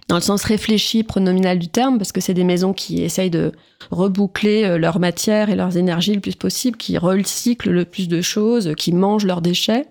[0.08, 3.54] dans le sens réfléchi, pronominal du terme, parce que c'est des maisons qui essayent de
[3.90, 8.22] reboucler euh, leur matière et leurs énergies le plus possible, qui recyclent le plus de
[8.22, 9.88] choses, qui mangent leurs déchets.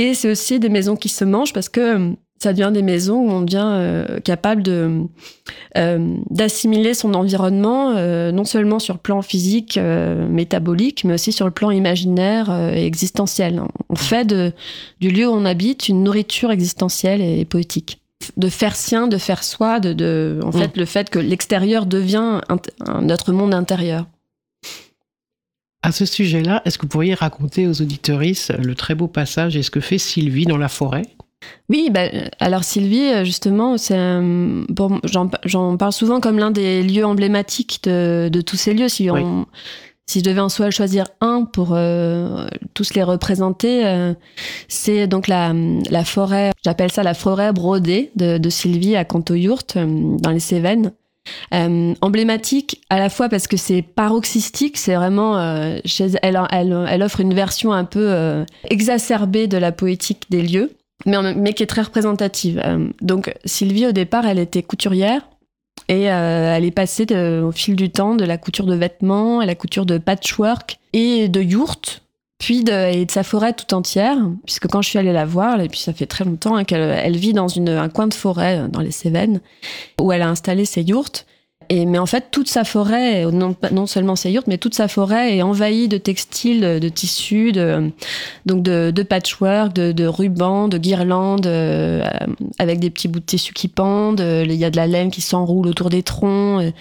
[0.00, 3.18] Et c'est aussi des maisons qui se mangent parce que euh, ça devient des maisons
[3.18, 5.02] où on devient euh, capable de
[5.76, 7.92] euh, d'assimiler son environnement
[8.32, 13.60] non seulement sur le plan physique métabolique mais aussi sur le plan imaginaire et existentiel.
[13.90, 14.52] On fait de,
[15.00, 18.00] du lieu où on habite une nourriture existentielle et poétique.
[18.38, 20.80] De faire sien de faire soi de, de en fait mm.
[20.80, 22.40] le fait que l'extérieur devient
[23.02, 24.06] notre monde intérieur
[25.82, 29.62] à ce sujet-là, est-ce que vous pourriez raconter aux auditorices le très beau passage et
[29.62, 31.02] ce que fait Sylvie dans la forêt?
[31.70, 32.02] Oui, bah,
[32.38, 38.56] alors Sylvie, justement, c'est bon, j'en parle souvent comme l'un des lieux emblématiques de, tous
[38.56, 38.88] ces lieux.
[38.88, 39.08] Si,
[40.10, 44.12] si je devais en soi choisir un pour euh, tous les représenter, euh,
[44.66, 45.52] c'est donc la,
[45.88, 50.40] la forêt, j'appelle ça la forêt brodée de, de Sylvie à Cantoyourt, euh, dans les
[50.40, 50.90] Cévennes.
[51.52, 57.02] Euh, emblématique à la fois parce que c'est paroxystique, c'est vraiment euh, chez elle, elle,
[57.02, 60.70] offre une version un peu euh, exacerbée de la poétique des lieux,
[61.06, 62.62] mais, mais qui est très représentative.
[63.00, 65.22] donc Sylvie au départ, elle était couturière
[65.88, 67.06] et elle est passée
[67.42, 71.28] au fil du temps de la couture de vêtements à la couture de patchwork et
[71.28, 72.02] de yourtes
[72.40, 75.60] puis de, et de sa forêt tout entière, puisque quand je suis allée la voir,
[75.60, 78.14] et puis ça fait très longtemps hein, qu'elle elle vit dans une, un coin de
[78.14, 79.40] forêt euh, dans les Cévennes,
[80.00, 81.26] où elle a installé ses yourtes,
[81.72, 85.36] et, mais en fait, toute sa forêt, non, seulement ses yurts, mais toute sa forêt
[85.36, 87.92] est envahie de textiles, de, tissus, de,
[88.44, 92.04] donc de, de patchwork, de, de, rubans, de guirlandes, euh,
[92.58, 94.18] avec des petits bouts de tissu qui pendent.
[94.20, 96.72] Il y a de la laine qui s'enroule autour des troncs, euh,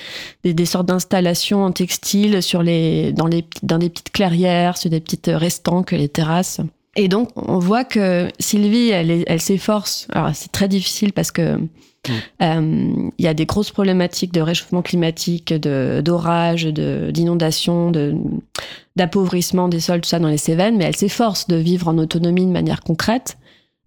[0.43, 4.89] des, des, sortes d'installations en textile sur les, dans, les, dans des petites clairières, sur
[4.89, 6.61] des petites restants que les terrasses.
[6.95, 10.07] Et donc, on voit que Sylvie, elle, elle s'efforce.
[10.11, 11.59] Alors, c'est très difficile parce que
[12.41, 17.91] Euh, il y a des grosses problématiques de réchauffement climatique, d'orage, d'inondation,
[18.95, 22.45] d'appauvrissement des sols, tout ça dans les Cévennes, mais elle s'efforce de vivre en autonomie
[22.45, 23.37] de manière concrète.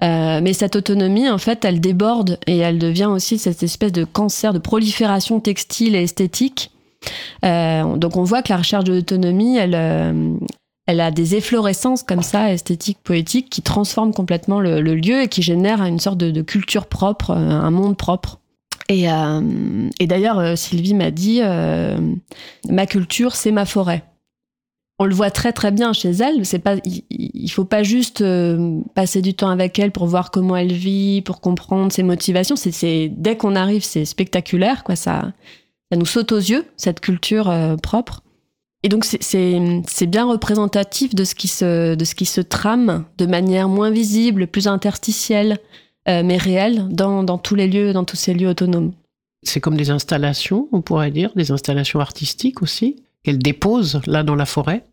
[0.03, 4.05] Euh, mais cette autonomie, en fait, elle déborde et elle devient aussi cette espèce de
[4.05, 6.73] cancer de prolifération textile et esthétique.
[7.45, 9.75] Euh, donc on voit que la recherche de l'autonomie, elle,
[10.87, 15.43] elle a des efflorescences comme ça, esthétiques, poétiques, qui transforment complètement le, lieu et qui
[15.43, 18.41] génèrent une sorte de, culture propre, euh, un monde propre.
[18.89, 19.41] Et, euh,
[20.01, 21.41] d'ailleurs, euh, Sylvie m'a dit,
[22.69, 24.05] ma culture, c'est ma forêt.
[24.99, 26.45] On le voit très très bien chez elle.
[26.45, 28.23] C'est pas, il, il, faut pas juste
[28.95, 32.57] passer du temps avec elle pour voir comment elle vit, pour comprendre ses motivations.
[32.57, 34.95] C'est, dès qu'on arrive, c'est spectaculaire, quoi.
[34.95, 35.33] Ça,
[35.91, 38.23] elle nous saute aux yeux, cette culture propre.
[38.85, 43.27] Et donc c'est bien représentatif de ce, qui se, de ce qui se trame de
[43.27, 45.59] manière moins visible, plus interstitielle,
[46.09, 48.93] euh, mais réelle dans, dans, tous les lieux, dans tous ces lieux autonomes.
[49.45, 54.35] C'est comme des installations, on pourrait dire, des installations artistiques aussi, qu'elle dépose là dans
[54.35, 54.85] la forêt.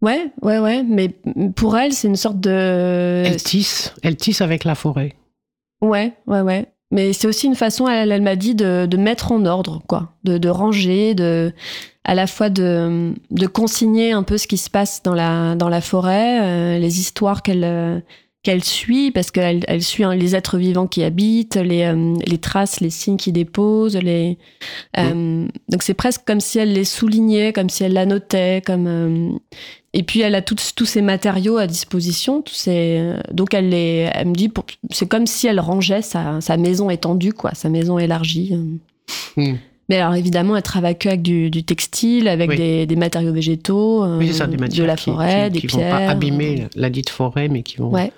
[0.00, 1.08] Ouais, ouais, ouais, mais
[1.54, 3.24] pour elle, c'est une sorte de.
[3.26, 5.14] Elle tisse, elle tisse avec la forêt.
[5.82, 6.66] Ouais, ouais, ouais.
[6.90, 10.14] Mais c'est aussi une façon, elle, elle m'a dit, de, de, mettre en ordre, quoi,
[10.24, 11.52] de, de, ranger, de,
[12.08, 15.68] à la fois de, de consigner un peu ce qui se passe dans la, dans
[15.68, 18.00] la forêt, euh, les histoires qu'elle euh,
[18.42, 22.38] qu'elle suit, parce qu'elle elle suit hein, les êtres vivants qui habitent, les, euh, les
[22.38, 23.96] traces, les signes qui déposent.
[23.96, 24.38] Les,
[24.96, 29.38] Donc c'est presque comme si elle les soulignait, comme si elle la notait, comme
[29.92, 33.16] et puis elle a tous ces matériaux à disposition, tous ces...
[33.32, 34.50] donc elle, les, elle me dit,
[34.92, 38.54] c'est comme si elle rangeait sa, sa, maison étendue, quoi, sa maison élargie.
[39.36, 39.56] Hmm.
[39.88, 44.04] Mais alors évidemment, elle travaille que avec du, du textile, avec des, des, matériaux végétaux,
[44.04, 45.98] euh, de la forêt, des qui pierres.
[45.98, 48.12] Vont pas abîmer la dite forêt, mais qui vont, ouais.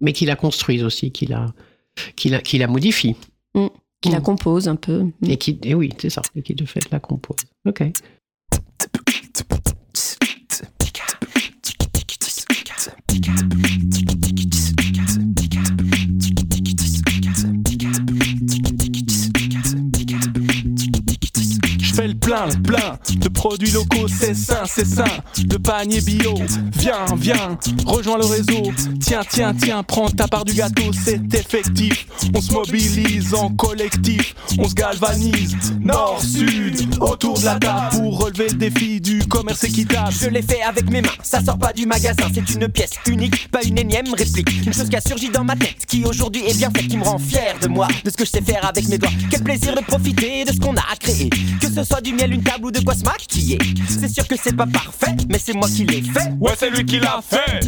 [0.00, 1.46] mais qui la construisent aussi, qui la,
[2.16, 3.16] qui la, qui la modifient.
[3.54, 3.68] Hmm.
[4.02, 4.22] Qui la hmm.
[4.22, 5.06] compose un peu.
[5.26, 7.38] Et qui, et oui, c'est ça, et qui de fait la compose.
[7.66, 7.82] Ok.
[22.14, 25.04] Plein, plein de produits locaux, c'est sain, c'est sain,
[25.38, 26.34] de paniers bio.
[26.78, 28.70] Viens, viens, rejoins le réseau.
[29.00, 32.06] Tiens, tiens, tiens, prends ta part du gâteau, c'est effectif.
[32.34, 38.20] On se mobilise en collectif, on se galvanise, nord, sud, autour de la table pour
[38.20, 40.12] relever le défi du commerce équitable.
[40.12, 43.48] Je l'ai fait avec mes mains, ça sort pas du magasin, c'est une pièce unique,
[43.50, 44.48] pas une énième réplique.
[44.66, 47.04] Une chose qui a surgi dans ma tête, qui aujourd'hui est bien faite, qui me
[47.04, 49.10] rend fier de moi, de ce que je sais faire avec mes doigts.
[49.30, 52.42] Quel plaisir de profiter de ce qu'on a créé, que ce soit du miel, une
[52.42, 53.58] table ou de quoi se maquiller.
[53.88, 56.32] C'est sûr que c'est pas parfait, mais c'est moi qui l'ai fait.
[56.40, 57.60] Ouais, c'est lui qui l'a fait.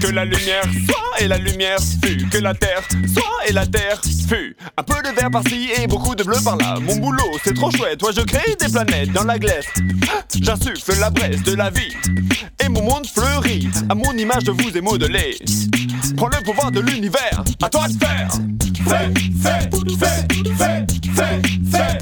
[0.00, 2.28] Que la lumière soit et la lumière fut.
[2.28, 4.56] Que la terre soit et la terre fut.
[4.76, 6.78] Un peu de vert par-ci et beaucoup de bleu par-là.
[6.80, 7.98] Mon boulot, c'est trop chouette.
[7.98, 9.66] Toi, je crée des planètes dans la glace.
[10.40, 11.94] J'insuffle la braise de la vie.
[12.64, 13.68] Et mon monde fleurit.
[13.88, 15.36] À mon image de vous est modelé.
[16.16, 17.44] Prends le pouvoir de l'univers.
[17.62, 18.30] À toi de faire.
[18.86, 19.10] Fais,
[19.42, 21.42] fais, fais, fais, fais, fais.
[21.70, 21.98] Fais.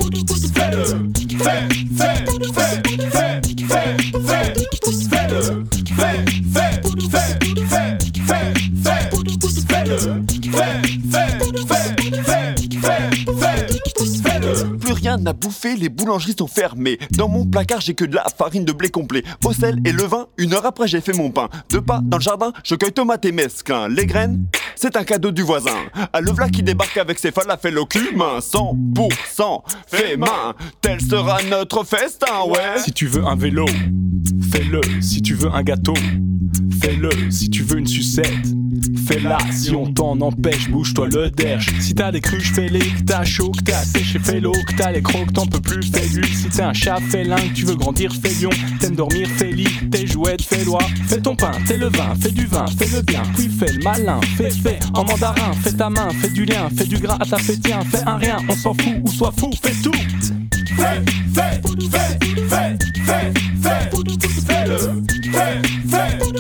[0.55, 2.25] Fais, fais, fais,
[2.55, 3.33] fais, fais,
[14.81, 16.99] Plus rien n'a bouffé, les boulangeries sont fermées.
[17.13, 19.23] Dans mon placard, j'ai que de la farine de blé complet.
[19.45, 21.49] Au sel et le vin, une heure après, j'ai fait mon pain.
[21.71, 23.89] De pas dans le jardin, je cueille tomates et mesclin.
[23.89, 25.77] Les graines, c'est un cadeau du voisin.
[26.13, 28.39] À le v'là qui débarque avec ses falafels au cumin.
[28.41, 32.81] 100% fait main, tel sera notre festin, ouais.
[32.85, 33.67] Si tu veux un vélo,
[34.51, 34.81] fais-le.
[35.01, 35.95] Si tu veux un gâteau,
[36.81, 37.31] fais-le.
[37.31, 38.27] Si tu veux une sucette,
[39.07, 39.39] fais-la.
[39.51, 41.69] Si on t'en empêche, bouge-toi le derche.
[41.81, 42.81] Si t'as des cruches, fais-les.
[42.81, 44.53] Que t'as chaud, que t'as séché, fais-l'eau.
[44.53, 46.27] Que t'as les crocs, t'en peux plus, fais-lui.
[46.35, 48.51] Si t'es un chat félin, que tu veux grandir, fais lion.
[48.81, 49.69] T'aimes dormir, fais lit.
[49.91, 50.81] T'es jouette, fais loi.
[51.07, 53.23] Fais ton pain, t'es le vin, fais du vin, fais le bien.
[53.37, 54.79] Puis fais le malin, fais, fais.
[54.95, 58.03] En mandarin, fais ta main, fais du lien, fais du gras à ta tiens, fais
[58.07, 59.93] un rien, on s'en fout, ou sois fou, fais tout.
[60.77, 61.03] Fais,
[61.35, 62.19] fais, fais,
[62.49, 63.33] fais, fais, fais.
[63.63, 65.23] Fais, fais, fais, fais,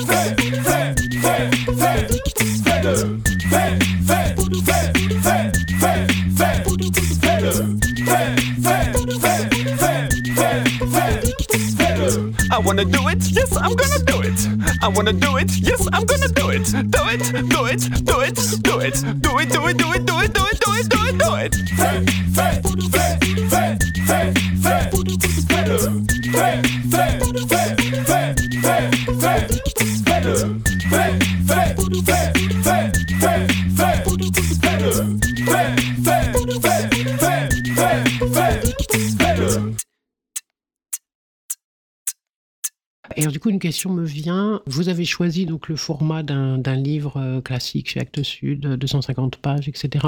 [0.07, 1.02] fais, fais,
[1.65, 1.69] I
[12.59, 14.47] wanna do it, yes, I'm gonna do it.
[14.83, 16.65] I wanna do it, yes, I'm gonna do it.
[16.91, 19.93] Do it, do it, do it, do it, do it, do it, do it, do
[19.93, 21.55] it, do it, do it, do it, do it.
[21.77, 24.35] Fais, fais, fais, fais, fais,
[43.23, 44.61] Et alors, du coup, une question me vient.
[44.67, 49.69] Vous avez choisi donc le format d'un livre euh, classique chez Actes Sud, 250 pages,
[49.69, 50.07] etc.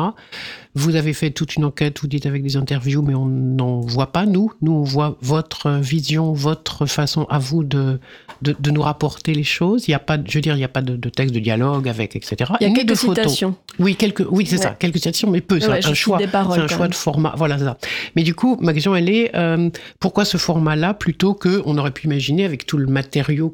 [0.74, 4.12] Vous avez fait toute une enquête, vous dites avec des interviews, mais on n'en voit
[4.12, 4.52] pas, nous.
[4.62, 8.00] Nous, on voit votre vision, votre façon à vous de,
[8.42, 9.86] de, de nous rapporter les choses.
[9.86, 11.40] Il n'y a pas, je veux dire, il n'y a pas de, de, texte de
[11.40, 12.52] dialogue avec, etc.
[12.60, 13.16] Il y a ni quelques de photos.
[13.24, 13.56] citations.
[13.78, 14.62] Oui, quelques, oui, c'est Ouais.
[14.62, 15.60] ça, quelques citations, mais peu.
[15.60, 16.90] C'est Ouais, un cite choix, paroles, c'est un choix même.
[16.90, 17.34] de format.
[17.36, 17.78] Voilà, c'est ça.
[18.16, 21.90] Mais du coup, ma question, elle est euh, pourquoi ce format-là plutôt que on aurait
[21.90, 22.86] pu imaginer avec tout le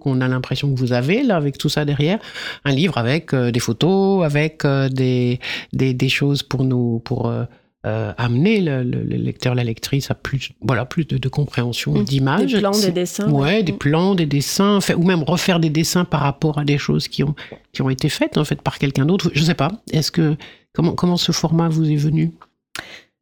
[0.00, 2.18] qu'on a l'impression que vous avez là, avec tout ça derrière,
[2.64, 5.38] un livre avec euh, des photos, avec euh, des,
[5.72, 7.44] des des choses pour nous pour euh,
[7.86, 11.92] euh, amener le, le- le lecteur, la lectrice à plus, voilà, plus de, de compréhension,
[11.94, 12.04] Mm.
[12.04, 12.52] d'images.
[12.52, 13.30] Des plans, des dessins.
[13.30, 16.76] Ouais, des plans, des dessins, fait- ou même refaire des dessins par rapport à des
[16.76, 17.34] choses qui ont,
[17.72, 19.30] qui ont été faites en fait par quelqu'un d'autre.
[19.32, 19.70] Je sais pas.
[19.92, 20.36] Est-ce que
[20.74, 22.32] comment comment ce format vous est venu?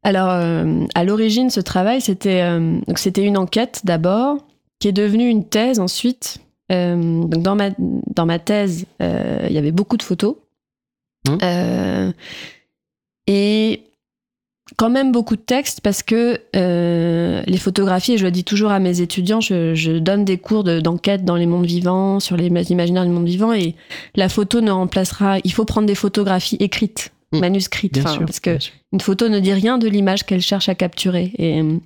[0.03, 4.37] Alors, euh, à l'origine, ce travail, c'était euh, donc c'était une enquête d'abord,
[4.79, 6.39] qui est devenue une thèse ensuite.
[6.71, 10.35] Euh, donc dans ma dans ma thèse, euh, il y avait beaucoup de photos
[11.27, 11.37] Mmh.
[11.43, 12.11] Euh,
[13.27, 13.83] et
[14.77, 18.79] quand même beaucoup de textes parce que les photographies, et je le dis toujours à
[18.79, 22.47] mes étudiants, je, je donne des cours de- d'enquête dans les mondes vivants, sur les
[22.47, 23.75] imaginaires du monde vivant, et
[24.15, 25.39] la photo ne remplacera.
[25.43, 27.39] Il faut prendre des photographies écrites, Mmh.
[27.41, 28.25] manuscrites, Bien sûr.
[28.25, 28.73] parce que bien sûr.
[28.91, 31.31] une photo ne dit rien de l'image qu'elle cherche à capturer.
[31.37, 31.77] Et, euh,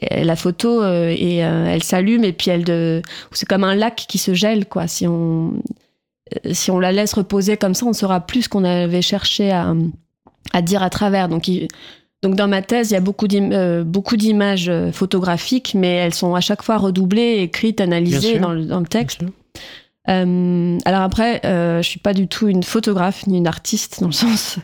[0.00, 3.00] et la photo, euh, et, euh, elle s'allume et puis elle de,
[3.30, 4.88] c'est comme un lac qui se gèle, quoi.
[4.88, 5.52] Si on,
[6.44, 9.52] euh, si on la laisse reposer comme ça, on saura plus ce qu'on avait cherché
[9.52, 9.74] à,
[10.52, 11.28] à dire à travers.
[11.28, 11.68] Donc, il-
[12.22, 15.94] donc dans ma thèse, il y a beaucoup d'im- euh, beaucoup d'images euh, photographiques, mais
[15.94, 19.20] elles sont à chaque fois redoublées, écrites, analysées dans le, dans le texte.
[19.20, 19.36] Bien sûr.
[20.08, 24.06] Euh, alors après, euh, je suis pas du tout une photographe ni une artiste dans
[24.06, 24.58] le sens.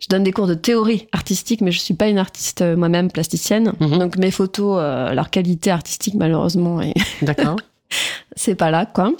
[0.00, 3.10] Je donne des cours de théorie artistique, mais je suis pas une artiste euh, moi-même
[3.10, 3.74] plasticienne.
[3.80, 3.98] Mhm.
[3.98, 7.56] Donc mes photos, euh, leur qualité artistique malheureusement, et D'accord.
[8.34, 9.12] c'est pas là quoi.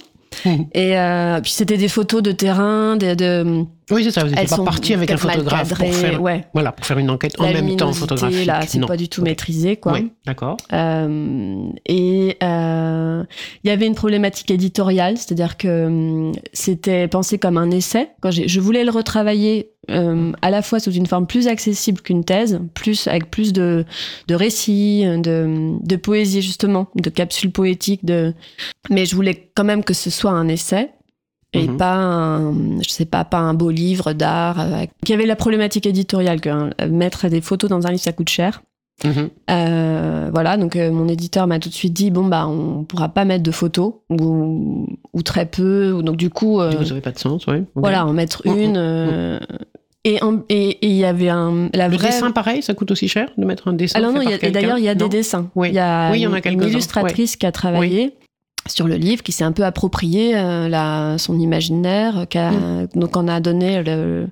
[0.45, 0.65] Mhm.
[0.73, 4.23] Et euh, puis c'était des photos de terrain, de, de Oui, c'est ça.
[4.23, 6.45] Vous n'êtes elles pas sont parti avec un photographe pour faire, ouais.
[6.53, 8.45] voilà, pour faire une enquête en même temps photographique.
[8.45, 9.93] là, c'est pas du tout maîtrisé quoi.
[9.93, 10.57] Oui, d'accord.
[10.73, 13.23] Euh, et euh,
[13.63, 18.09] il y avait une problématique éditoriale, c'est-à-dire que hum, c'était pensé comme un essai.
[18.21, 22.23] Quand je voulais le retravailler euh, à la fois sous une forme plus accessible qu'une
[22.23, 23.85] thèse, plus avec plus de,
[24.27, 28.05] de récits, de, de poésie justement, de capsules poétiques.
[28.05, 28.33] De...
[28.89, 30.91] Mais je voulais quand même que ce soit un essai.
[31.53, 31.77] Et Mhm.
[31.77, 34.59] pas un, je sais pas, pas un beau livre d'art.
[34.61, 38.13] euh, qui avait la problématique éditoriale que hein, mettre des photos dans un livre ça
[38.13, 38.61] coûte cher.
[39.03, 39.29] Mhm.
[39.49, 43.09] Euh, voilà, donc euh, mon éditeur m'a tout de suite dit bon bah on pourra
[43.09, 47.11] pas mettre de photos ou, ou très peu, ou donc du coup euh, n'avait pas
[47.11, 47.63] de sens, oui.
[47.75, 48.77] Voilà en mettre Mhm, une.
[48.77, 49.39] euh,
[50.05, 50.19] et
[50.81, 52.07] il y avait un la Le vraie.
[52.09, 53.99] dessin, pareil, ça coûte aussi cher de mettre un dessin.
[53.99, 55.49] Alors non, fait il y par a- et d'ailleurs il y a des Non dessins.
[55.55, 55.69] Oui.
[55.69, 58.13] Il y a Oui, il y en a une- illustratrice qui a travaillé.
[58.67, 62.87] Sur le livre, qui s'est un peu approprié euh, la, son imaginaire, qui a- Mm.
[62.95, 64.27] donc on a donné le-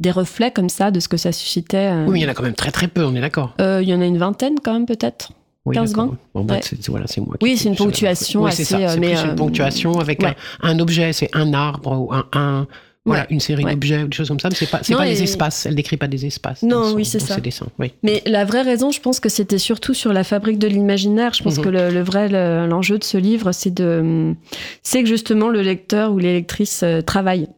[0.00, 1.76] des reflets comme ça de ce que ça suscitait.
[1.92, 2.04] euh.
[2.06, 3.54] Oui, mais il y en a quand même très très peu, on est d'accord.
[3.60, 5.32] Euh, il y en a une vingtaine quand même peut-être.
[5.64, 6.06] Oui, 15, d'accord.
[6.06, 6.16] 20.
[6.34, 6.60] Bon, bah, Ouais.
[6.62, 7.36] c'est- voilà, c'est moi.
[7.40, 8.76] Oui, c'est une ponctuation Oui, c'est ça.
[8.76, 10.34] assez, euh, C'est mais, plus euh, une ponctuation avec ouais.
[10.62, 12.66] un, un objet, c'est un arbre ou un, un-
[13.04, 13.26] voilà, Ouais.
[13.30, 13.72] une série Ouais.
[13.72, 14.48] d'objets ou des choses comme ça.
[14.48, 15.66] Mais c'est pas, c'est Non, pas les espaces.
[15.66, 16.62] Elle décrit pas des espaces.
[16.62, 17.34] Non, son- oui, c'est ça.
[17.34, 17.66] ses dessins.
[17.78, 17.92] Oui.
[18.02, 21.34] Mais la vraie raison, je pense que c'était surtout sur la fabrique de l'imaginaire.
[21.34, 21.64] Je pense Mhm.
[21.64, 24.34] que le, le vrai le- l'enjeu de ce livre, c'est de,
[24.82, 27.48] c'est que justement le lecteur ou les lectrices euh, travaillent.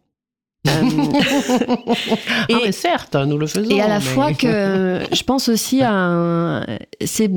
[0.67, 0.71] Euh,
[1.69, 3.69] ah, Et- mais certes, nous le faisons.
[3.71, 6.65] et à la mais- fois que je pense aussi à un,
[7.05, 7.31] c'est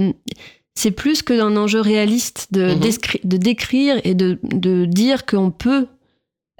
[0.75, 5.49] c'est plus que d'un enjeu réaliste de, descri- de décrire et de, de dire qu'on
[5.49, 5.87] peut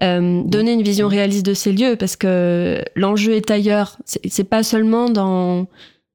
[0.04, 3.98] euh, donner une vision réaliste de ces lieux parce que l'enjeu est ailleurs.
[4.06, 5.68] C'est pas seulement dans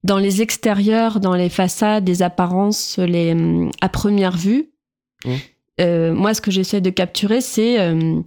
[0.05, 3.37] dans les extérieurs, dans les façades, les apparences, les
[3.81, 4.71] à première vue.
[5.25, 5.33] Mhm.
[5.81, 8.21] Euh, moi, ce que j'essaie de capturer, c'est euh,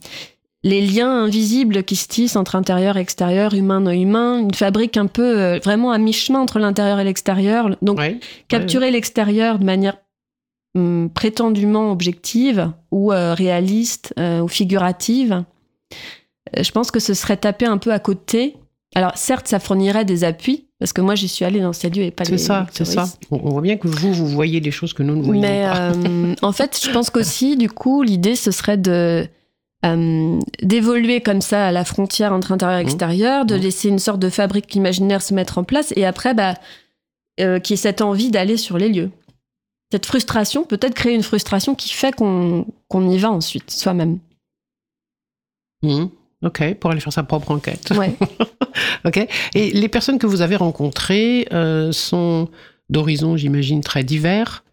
[0.63, 4.98] les liens invisibles qui se tissent entre intérieur et extérieur, humain non humain, une fabrique
[4.98, 7.76] un peu euh, vraiment à mi-chemin entre l'intérieur et l'extérieur.
[7.82, 8.20] Donc, Ouais.
[8.48, 9.98] capturer l'extérieur de manière
[11.14, 15.44] prétendument objective ou euh, réaliste euh, ou figurative,
[16.58, 18.56] euh, je pense que ce serait taper un peu à côté.
[18.94, 22.04] Alors, certes, ça fournirait des appuis, parce que moi, j'y suis allée dans ces lieux
[22.04, 22.94] et pas C'est les ça, c'est ça.
[23.02, 23.22] touristes.
[23.32, 25.64] On, on voit bien que vous, vous voyez des choses que nous ne voyons Mais
[25.66, 25.92] pas.
[25.92, 29.28] euh, en fait, je pense qu'aussi, du coup, l'idée, ce serait de
[29.86, 32.88] euh, d'évoluer comme ça à la frontière entre intérieur et Mmh.
[32.88, 33.60] extérieur, de Mmh.
[33.62, 36.54] laisser une sorte de fabrique imaginaire se mettre en place, et après, bah,
[37.42, 39.10] euh, qui est cette envie d'aller sur les lieux.
[39.91, 42.65] Cette frustration, peut-être créer une frustration qui fait qu'on
[43.10, 44.19] y va ensuite, soi-même.
[45.84, 46.10] Mhm.
[46.43, 47.91] Ok, pour aller faire sa propre enquête.
[47.98, 48.15] Ouais.
[49.06, 49.26] Ok.
[49.54, 52.50] Et les personnes que vous avez rencontrées euh, sont
[52.89, 54.63] d'horizons, j'imagine, très divers,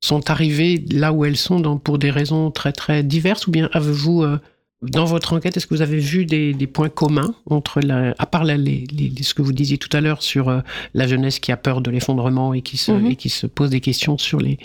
[0.00, 3.68] sont arrivées là où elles sont dans, pour des raisons très très diverses, ou bien
[3.72, 4.38] avez-vous, euh,
[4.82, 8.24] dans votre enquête, est-ce que vous avez vu des, des points communs entre, la, à
[8.26, 10.60] part la- les, les- ce que vous disiez tout à l'heure sur euh,
[10.94, 13.10] la jeunesse qui a peur de l'effondrement et qui se, Mhm.
[13.10, 14.58] et qui se pose des questions sur les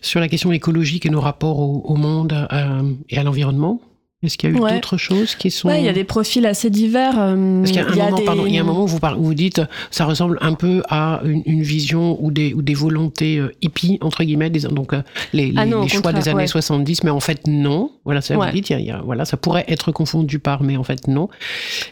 [0.00, 3.80] sur la question écologique et nos rapports au, au monde euh, et à l'environnement?
[4.24, 4.74] Est-ce qu'il y a eu Ouais.
[4.74, 5.68] d'autres choses qui sont...
[5.68, 7.14] Ouais, il y a des profils assez divers.
[7.20, 8.62] euh, Parce qu'il y a un il y a moment, des- pardon, il y a
[8.62, 9.62] un moment où vous, parlez- où vous dites,
[9.92, 13.98] ça ressemble un peu à une, une vision ou des, ou des volontés euh, hippies,
[14.00, 15.02] entre guillemets, des, donc euh,
[15.32, 16.46] les, Ah les- non, au les choix des années ouais.
[16.48, 17.92] 70, mais en fait non.
[18.04, 18.46] Voilà, ça Ouais.
[18.48, 20.76] vous dites, il y a- il y a- voilà, ça pourrait être confondu par, mais
[20.76, 21.28] en fait non.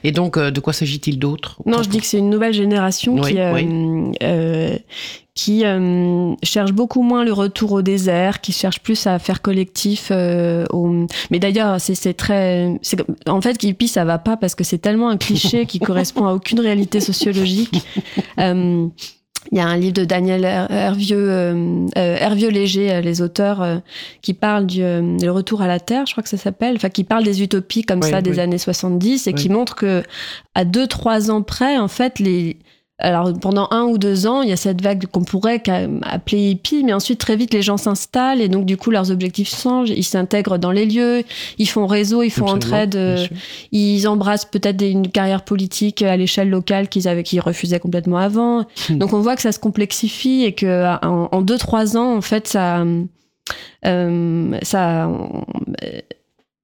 [0.02, 3.14] Et donc, euh, de quoi s'agit-il d'autre Non, je dis que c'est une nouvelle génération
[3.14, 3.68] Oui, qui, euh, oui.
[4.24, 4.76] euh,
[5.36, 10.08] qui euh, cherche beaucoup moins le retour au désert, qui cherche plus à faire collectif.
[10.10, 11.06] euh, au...
[11.30, 12.80] Mais d'ailleurs, c'est très.
[13.28, 16.32] En fait, hippie, ça va pas parce que c'est tellement un cliché qui correspond à
[16.32, 17.84] aucune réalité sociologique.
[18.38, 18.88] Euh,
[19.52, 23.22] il y a un livre de Daniel Her- Hervieux, euh, euh, Hervieux Léger, euh, les
[23.22, 23.76] auteurs, euh,
[24.20, 26.88] qui parlent du euh, le retour à la Terre, je crois que ça s'appelle, enfin
[26.88, 28.40] qui parlent des utopies comme Oui, ça des oui.
[28.40, 29.54] années 70 et qui Oui.
[29.54, 30.02] montrent que
[30.54, 32.56] à deux trois ans près, en fait, les
[32.98, 35.62] alors pendant un ou deux ans, il y a cette vague qu'on pourrait
[36.02, 39.54] appeler hippie, mais ensuite très vite les gens s'installent et donc du coup leurs objectifs
[39.54, 41.22] changent, ils s'intègrent dans les lieux,
[41.58, 43.26] ils font réseau, ils font Absolument, entraide, euh,
[43.70, 48.64] ils embrassent peut-être une carrière politique à l'échelle locale qu'ils avaient, qu'ils refusaient complètement avant.
[48.88, 48.98] Hmm.
[48.98, 52.22] Donc on voit que ça se complexifie et que en, en deux trois ans, en
[52.22, 52.84] fait, ça,
[53.84, 55.10] euh, ça,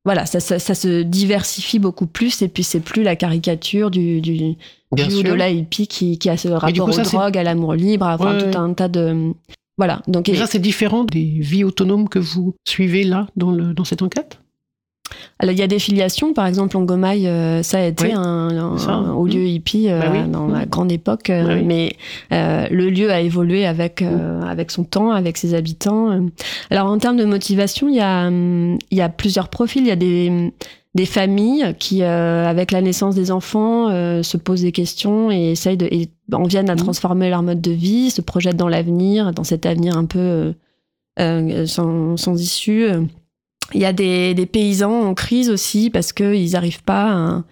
[0.05, 4.20] voilà, ça, ça, ça se diversifie beaucoup plus et puis c'est plus la caricature du,
[4.20, 4.57] du,
[4.92, 7.42] Bien du ou de la hippie qui, qui a ce rapport coup, aux drogues, à
[7.42, 8.57] l'amour libre, à enfin, Ouais, tout ouais.
[8.57, 9.32] un tas de
[9.78, 10.03] voilà.
[10.07, 13.84] Donc Et ça, c'est différent des vies autonomes que vous suivez là, dans, le, dans
[13.84, 14.41] cette enquête?
[15.38, 18.20] Alors, il y a des filiations, par exemple, Longomaille, euh, ça a été Oui, un,
[18.56, 18.92] un- ça.
[18.92, 20.28] un haut lieu hippie euh, Bah oui.
[20.30, 21.92] dans la grande époque, euh, Bah mais
[22.32, 26.28] euh, le lieu a évolué avec, euh, avec son temps, avec ses habitants.
[26.70, 29.82] Alors, en termes de motivation, il y a, il y a plusieurs profils.
[29.82, 30.52] Il y a des,
[30.94, 33.88] des familles qui, avec la naissance des enfants,
[34.22, 37.72] se posent des questions et essayent de, et en viennent à transformer leur mode de
[37.72, 40.54] vie, se projettent dans l'avenir, dans cet avenir un peu
[41.18, 42.86] sans, sans issue.
[43.74, 47.42] Il y a des, des paysans en crise aussi parce qu'ils n'arrivent pas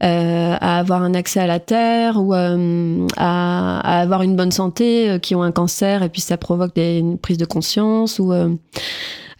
[0.00, 4.36] à, euh, à avoir un accès à la terre ou euh, à, à avoir une
[4.36, 7.44] bonne santé, euh, qui ont un cancer et puis ça provoque des, une prise de
[7.44, 8.18] conscience.
[8.18, 8.50] Ou euh,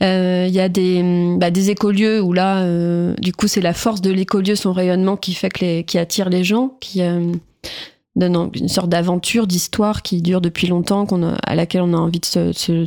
[0.02, 3.72] euh, il y a des, bah, des écolieux où là, euh, du coup, c'est la
[3.72, 7.00] force de l'écolieu, son rayonnement qui fait que les, qui attire les gens, qui
[8.20, 12.20] une sorte d'aventure, d'histoire qui dure depuis longtemps, qu'on a- à laquelle on a envie
[12.20, 12.86] de se, se-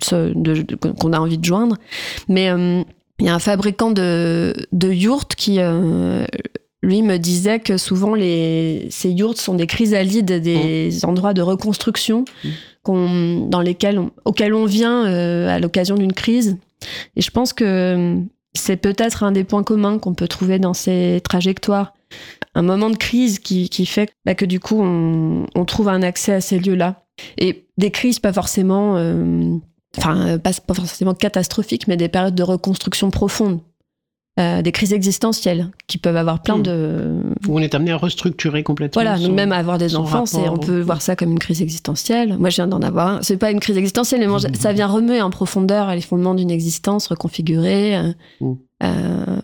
[0.00, 1.76] se- de- de- qu'on a envie de joindre.
[2.28, 2.82] Mais euh,
[3.18, 6.24] il y a un fabricant de, de yourtes qui, euh,
[6.82, 12.24] lui, me disait que souvent les, ces yourtes sont des chrysalides, des endroits de reconstruction
[12.44, 12.48] Mm.
[12.84, 16.56] qu'on- dans lesquels on, auxquels on vient euh, à l'occasion d'une crise.
[17.16, 18.16] Et je pense que
[18.54, 21.94] c'est peut-être un des points communs qu'on peut trouver dans ces trajectoires.
[22.58, 26.02] Un moment de crise qui, qui fait bah, que du coup, on, on trouve un
[26.02, 27.04] accès à ces lieux-là.
[27.38, 29.56] Et des crises pas forcément, euh,
[29.96, 33.60] enfin, euh, pas, pas forcément catastrophiques, mais des périodes de reconstruction profonde.
[34.40, 36.62] Euh, des crises existentielles qui peuvent avoir plein Hmm.
[36.62, 37.22] de.
[37.48, 39.02] Où on est amené à restructurer complètement.
[39.02, 41.60] Voilà, son- même avoir des enfants, c'est, on rapport peut voir ça comme une crise
[41.60, 42.36] existentielle.
[42.38, 43.22] Moi, je viens d'en avoir un.
[43.22, 44.54] C'est pas une crise existentielle, mais moi, Mhm.
[44.54, 47.96] ça vient remuer en profondeur les fondements d'une existence reconfigurée.
[48.40, 48.56] Mhm.
[48.84, 49.40] euh,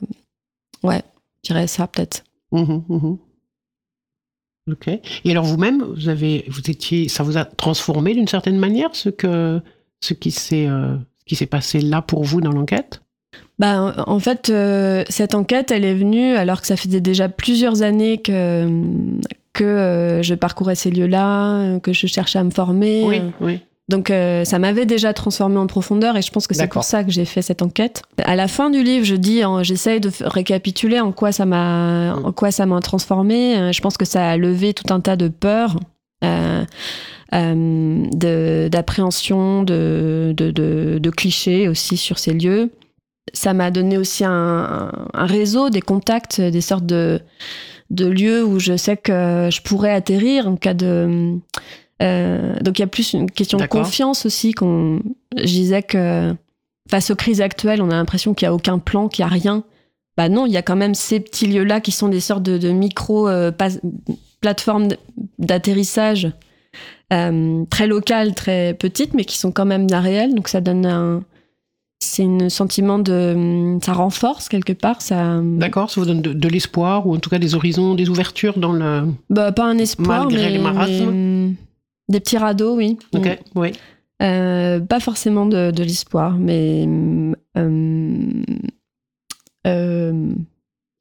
[0.85, 1.03] ouais,
[1.43, 2.23] je dirais ça peut-être.
[2.55, 3.19] Mhm, mhm.
[4.71, 4.89] Ok.
[4.89, 9.11] Et alors vous-même, vous avez, vous étiez, ça vous a transformé d'une certaine manière ce
[9.11, 9.61] que,
[10.01, 13.03] ce qui s'est, euh, ce qui s'est passé là pour vous dans l'enquête?
[13.59, 17.83] Bah, en fait, euh, cette enquête, elle est venue alors que ça faisait déjà plusieurs
[17.83, 18.67] années que,
[19.53, 23.05] que euh, je parcourais ces lieux-là, que je cherchais à me former.
[23.05, 23.61] Oui, oui.
[23.89, 27.05] Donc euh, ça m'avait déjà transformé en profondeur et je pense que c'est pour ça
[27.05, 28.03] que j'ai fait cette enquête.
[28.25, 32.25] À la fin du livre, je dis, j'essaye de récapituler en quoi ça m'a, Mm.
[32.25, 33.59] en quoi ça m'a transformé.
[33.59, 35.79] Euh, Je pense que ça a levé tout un tas de peurs.
[36.25, 36.65] euh,
[37.35, 42.71] euh, de- d'appréhension, de, de, de- de clichés aussi sur ces lieux.
[43.35, 47.21] Ça m'a donné aussi un, un réseau, des contacts, des sortes de,
[47.91, 51.37] de lieux où je sais que je pourrais atterrir en cas de...
[52.03, 54.53] euh, donc il y a plus une question de confiance aussi.
[54.53, 55.01] Qu'on,
[55.37, 56.35] je disais que
[56.91, 59.33] face aux crises actuelles, on a l'impression qu'il n'y a aucun plan, qu'il n'y a
[59.33, 59.65] rien.
[60.17, 62.57] Bah non, il y a quand même ces petits lieux-là qui sont des sortes de,
[62.59, 63.69] de micro euh, pas-
[64.41, 64.89] plateformes
[65.39, 66.31] d'atterrissage
[67.13, 70.35] euh, très locales, très petites, mais qui sont quand même réelles.
[70.35, 71.23] Donc ça donne un,
[72.01, 75.03] c'est un sentiment de, ça renforce quelque part.
[75.03, 78.09] Ça, D'accord, ça vous donne de, de l'espoir ou en tout cas des horizons, des
[78.09, 79.07] ouvertures dans le.
[79.31, 81.11] bah, pas un espoir, Malgré mais, les marasmes.
[81.11, 81.55] mais-
[82.09, 82.99] des petits radeaux, oui.
[83.15, 83.59] Ok, Mm.
[83.61, 83.73] oui.
[84.23, 86.87] Euh, pas forcément de, de l'espoir, mais
[87.57, 88.43] euh,
[89.67, 90.33] euh,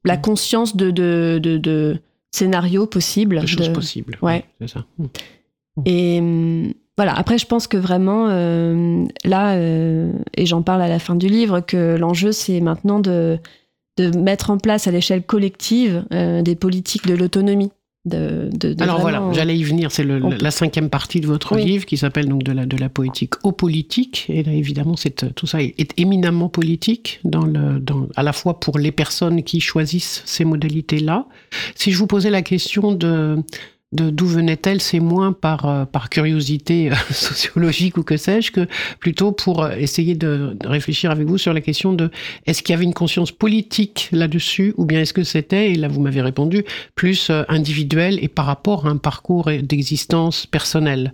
[0.04, 1.98] la conscience de, de, de, de
[2.32, 3.40] scénarios possibles.
[3.40, 4.18] Des choses de- possibles.
[4.22, 4.44] ouais.
[4.60, 4.84] C'est ça.
[4.98, 5.06] Mm.
[5.86, 10.98] Et voilà, après, je pense que vraiment, euh, là, euh, et j'en parle à la
[10.98, 13.38] fin du livre, que l'enjeu, c'est maintenant de
[13.96, 17.70] de mettre en place à l'échelle collective euh, des politiques de l'autonomie.
[18.06, 19.90] De, de- de Alors vraiment- voilà, j'allais y venir.
[19.90, 21.64] C'est la, cinquième partie de votre Oui.
[21.64, 24.26] livre qui s'appelle donc de la, de la poétique aux politiques.
[24.28, 28.60] Et là, évidemment, c'est, tout ça est, éminemment politique, dans le, dans, à la fois
[28.60, 31.26] pour les personnes qui choisissent ces modalités-là.
[31.76, 33.38] Si je vous posais la question de
[33.94, 38.66] d'où venaient-elles, c'est moins par, euh, par curiosité euh, sociologique ou que sais-je, que
[38.98, 42.10] plutôt pour euh, essayer de, réfléchir avec vous sur la question de
[42.46, 45.88] est-ce qu'il y avait une conscience politique là-dessus, ou bien est-ce que c'était, et là
[45.88, 46.64] vous m'avez répondu,
[46.94, 51.12] plus individuel et par rapport à un parcours d'existence personnelle.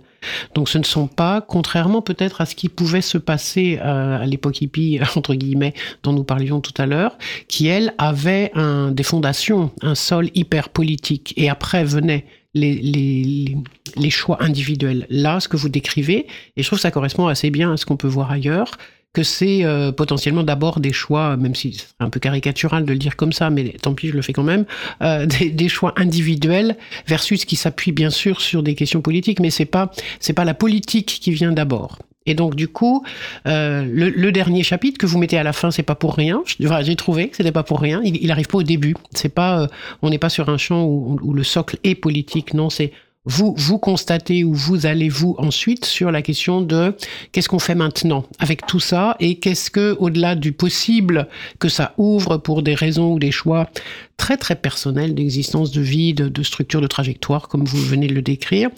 [0.53, 4.61] Donc ce ne sont pas, contrairement peut-être à ce qui pouvait se passer à l'époque
[4.61, 5.73] hippie, entre guillemets,
[6.03, 7.17] dont nous parlions tout à l'heure,
[7.47, 8.51] qui, elle, avait
[8.91, 11.33] des fondations, un sol hyper politique.
[11.37, 13.55] Et après venaient les,
[13.95, 15.07] les, choix individuels.
[15.09, 16.27] Là, ce que vous décrivez,
[16.57, 18.77] et je trouve que ça correspond assez bien à ce qu'on peut voir ailleurs,
[19.13, 22.99] que c'est euh, potentiellement d'abord des choix, même si c'est un peu caricatural de le
[22.99, 24.65] dire comme ça, mais tant pis, je le fais quand même,
[25.01, 26.77] euh, des, des choix individuels
[27.07, 30.53] versus qui s'appuient bien sûr sur des questions politiques, mais c'est pas c'est pas la
[30.53, 31.99] politique qui vient d'abord.
[32.25, 33.03] Et donc du coup,
[33.47, 36.43] euh, le, dernier chapitre que vous mettez à la fin, c'est pas pour rien.
[36.59, 38.01] J'ai trouvé que c'était pas pour rien.
[38.03, 38.95] Il, il arrive pas au début.
[39.11, 39.67] C'est pas, euh,
[40.01, 42.53] on n'est pas sur un champ où, où le socle est politique.
[42.53, 42.91] Non, c'est
[43.25, 46.95] vous vous constatez ou vous allez vous ensuite sur la question de
[47.31, 51.27] qu'est-ce qu'on fait maintenant avec tout ça et qu'est-ce que au-delà du possible
[51.59, 53.69] que ça ouvre pour des raisons ou des choix
[54.17, 58.23] très très personnels d'existence de vie, de structure, de trajectoire comme vous venez de le
[58.23, 58.69] décrire.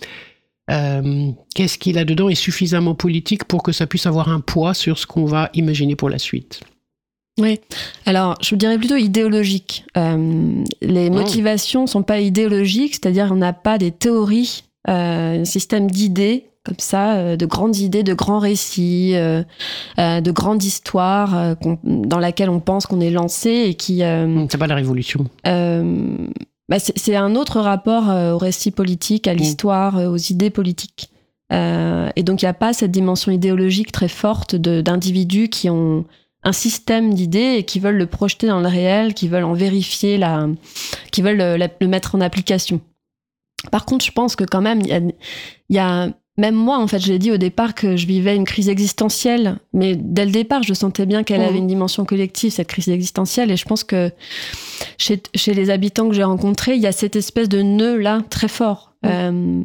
[0.72, 2.30] Euh, qu'est-ce qu'il a dedans?
[2.30, 5.96] Est suffisamment politique pour que ça puisse avoir un poids sur ce qu'on va imaginer
[5.96, 6.62] pour la suite?
[7.40, 7.60] Oui.
[8.06, 9.86] Alors, je dirais plutôt idéologique.
[9.98, 11.14] Euh, les Oh.
[11.14, 16.76] motivations sont pas idéologiques, c'est-à-dire on n'a pas des théories, euh, un système d'idées comme
[16.80, 19.44] ça, de grandes idées, de grands récits, euh,
[20.00, 24.02] euh, de grandes histoires euh, dans laquelle on pense qu'on est lancé et qui.
[24.02, 25.26] euh, C'est pas la révolution.
[26.70, 31.10] Bah, c'est un autre rapport euh, au récit politique, à l'histoire, euh, aux idées politiques.
[31.52, 36.06] Euh, et donc, il n'y a pas cette dimension idéologique très forte d'individus qui ont
[36.44, 40.18] un système d'idées et qui veulent le projeter dans le réel, qui veulent en vérifier,
[40.18, 40.48] la,
[41.12, 42.82] qui veulent le, mettre en application.
[43.72, 46.80] Par contre, je pense que quand même, il y a, il y a- même moi,
[46.80, 50.32] en fait, j'ai dit au départ que je vivais une crise existentielle, mais dès le
[50.32, 51.48] départ, je sentais bien qu'elle Mhm.
[51.48, 54.12] avait une dimension collective, cette crise existentielle, et je pense que
[54.98, 58.48] chez, chez les habitants que j'ai rencontrés, il y a cette espèce de nœud-là très
[58.48, 58.90] fort.
[59.06, 59.62] euh,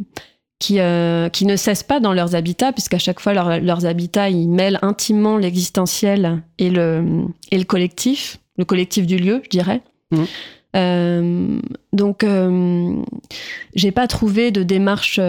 [0.59, 4.29] qui, euh, qui ne cesse pas dans leurs habitats, puisqu'à chaque fois, leur- leurs habitats,
[4.29, 7.05] ils mêlent intimement l'existentiel et le,
[7.53, 9.81] et le collectif, le collectif du lieu, je dirais.
[10.11, 10.27] Mhm.
[10.75, 11.61] Euh,
[11.93, 12.97] donc, euh,
[13.77, 15.21] j'ai pas trouvé de démarche,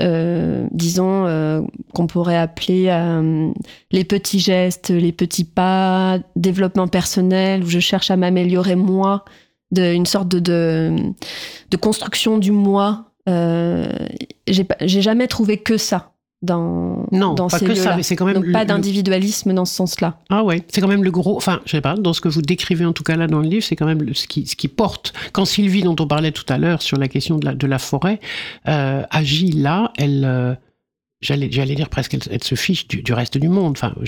[0.00, 1.60] euh, disons, euh,
[1.94, 3.52] qu'on pourrait appeler euh,
[3.90, 9.24] les petits gestes, les petits pas, développement personnel, où je cherche à m'améliorer moi,
[9.70, 10.96] de, une sorte de,
[11.70, 13.06] de, construction du moi.
[13.26, 14.66] J'ai
[15.02, 16.12] jamais trouvé que ça
[16.42, 18.66] dans, Non, dans pas ces que ça, mais c'est quand même Donc le- pas le-
[18.66, 20.18] d'individualisme dans ce sens-là.
[20.30, 21.36] Ah ouais, c'est quand même le gros.
[21.36, 23.46] Enfin, je sais pas, dans ce que vous décrivez en tout cas là dans le
[23.48, 25.12] livre, c'est quand même le- ce, qui, ce qui porte.
[25.32, 27.78] Quand Sylvie, dont on parlait tout à l'heure sur la question de la, de la
[27.78, 28.20] forêt,
[28.68, 30.56] euh, agit là, elle.
[31.22, 33.72] J'allais, j'allais dire presque, elle, elle se fiche du, du reste du monde.
[33.76, 34.04] Enfin, vous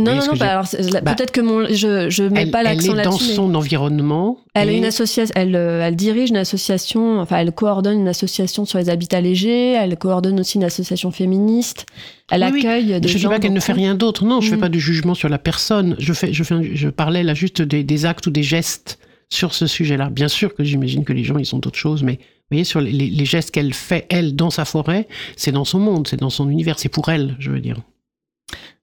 [0.00, 0.66] Non, non, non, bah alors,
[1.02, 3.24] Bah, peut-être que mon, je, je mets elle, pas elle l'accent est dans là-dessus.
[3.30, 4.38] mais son environnement.
[4.54, 8.06] Elle a et- une association, elle, euh, elle dirige une association, enfin, elle coordonne une
[8.06, 11.84] association sur les habitats légers, elle coordonne aussi une association féministe,
[12.30, 12.58] elle Oui, oui.
[12.60, 14.24] accueille des Je ne dis gens pas qu'elle ne fait rien d'autre.
[14.24, 14.60] Non, je ne fais Mm.
[14.60, 15.96] pas de jugement sur la personne.
[15.98, 19.52] Je, fais, je, fais, je parlais là juste des, des actes ou des gestes sur
[19.52, 20.10] ce sujet-là.
[20.10, 22.20] Bien sûr que j'imagine que les gens, ils sont d'autres choses, mais
[22.50, 26.20] voyez, sur les, gestes qu'elle fait, elle, dans sa forêt, c'est dans son monde, c'est
[26.20, 27.80] dans son univers, c'est pour elle, je veux dire.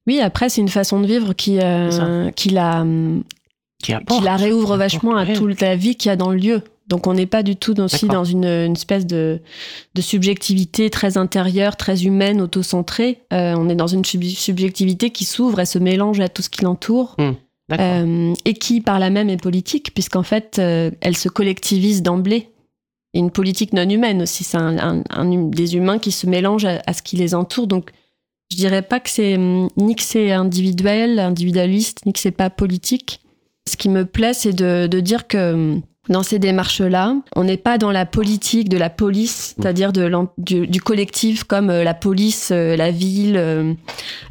[0.06, 2.86] Oui, après, c'est une façon de vivre qui, euh, qui la,
[3.82, 6.62] Qui la réouvre vachement à toute la vie qu'il y a dans le lieu.
[6.88, 9.40] Donc on n'est pas du tout aussi dans une, une espèce de,
[9.96, 13.22] de subjectivité très intérieure, très humaine, auto-centrée.
[13.32, 16.50] Euh, on est dans une sub- subjectivité qui s'ouvre et se mélange à tout ce
[16.50, 17.16] qui l'entoure.
[17.70, 17.86] D'accord.
[17.86, 22.50] Euh, et qui par là même est politique, puisqu'en fait, euh, elle se collectivise d'emblée.
[23.14, 26.94] Une politique non humaine aussi, c'est un hum- des humains qui se mélangent à, à
[26.94, 27.68] ce qui les entoure.
[27.68, 27.92] Donc,
[28.52, 32.50] je dirais pas que c'est hum, ni que c'est individuel, individualiste, ni que c'est pas
[32.50, 33.20] politique.
[33.70, 37.56] Ce qui me plaît, c'est de, de dire que hum, dans ces démarches-là, on n'est
[37.56, 41.86] pas dans la politique de la police, c'est-à-dire de l'en- du, du collectif comme euh,
[41.86, 43.74] la police, euh, la ville, euh,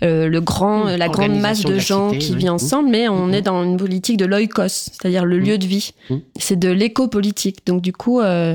[0.02, 2.38] le grand, Mmh, la grande masse de gens cité, qui oui.
[2.40, 2.50] vit Mmh.
[2.50, 3.34] ensemble, mais on Mmh.
[3.34, 5.44] est dans une politique de l'oikos, c'est-à-dire le Mmh.
[5.44, 5.92] lieu de vie.
[6.10, 6.16] Mmh.
[6.38, 7.66] C'est de l'éco-politique.
[7.66, 8.54] Donc du coup, euh,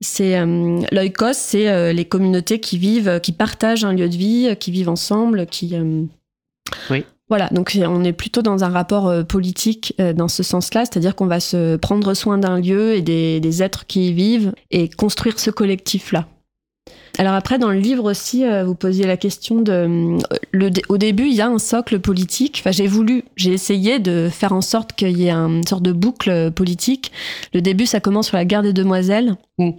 [0.00, 4.72] c'est euh, l'oikos, c'est les communautés qui vivent, qui partagent un lieu de vie, qui
[4.72, 6.02] vivent ensemble, qui euh,
[6.90, 7.04] Oui.
[7.28, 11.16] Voilà, donc on est plutôt dans un rapport euh, politique euh, dans ce sens-là, c'est-à-dire
[11.16, 14.88] qu'on va se prendre soin d'un lieu et des, des, êtres qui y vivent et
[14.88, 16.26] construire ce collectif-là.
[17.18, 19.72] Alors après, dans le livre aussi, euh, vous posiez la question de...
[19.72, 20.18] Euh,
[20.52, 22.58] le, au début, il y a un socle politique.
[22.60, 25.92] Enfin, j'ai voulu, j'ai essayé de faire en sorte qu'il y ait une sorte de
[25.92, 27.12] boucle politique.
[27.54, 29.36] Le début, ça commence sur la guerre des demoiselles.
[29.58, 29.70] Mm.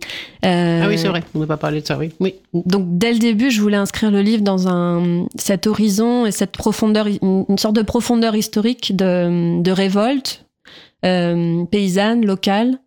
[0.45, 2.11] Euh, ah oui, c'est vrai, on n'a pas parlé de ça, oui.
[2.19, 2.35] oui.
[2.53, 6.51] Donc dès le début, je voulais inscrire le livre dans un, cet horizon et cette
[6.51, 10.45] profondeur, une, sorte de profondeur historique de, de révolte
[11.01, 12.79] paysanne, locale,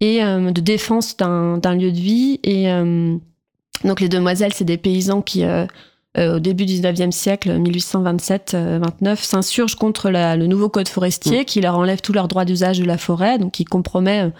[0.00, 2.38] et de défense d'un lieu de vie.
[2.44, 2.68] Et
[3.86, 5.66] donc les demoiselles, c'est des paysans qui, euh,
[6.18, 11.44] euh, au début du 19e siècle, 1827-29, euh, s'insurgent contre le nouveau code forestier mm.
[11.44, 14.30] qui leur enlève tous leurs droits d'usage de la forêt, donc qui compromet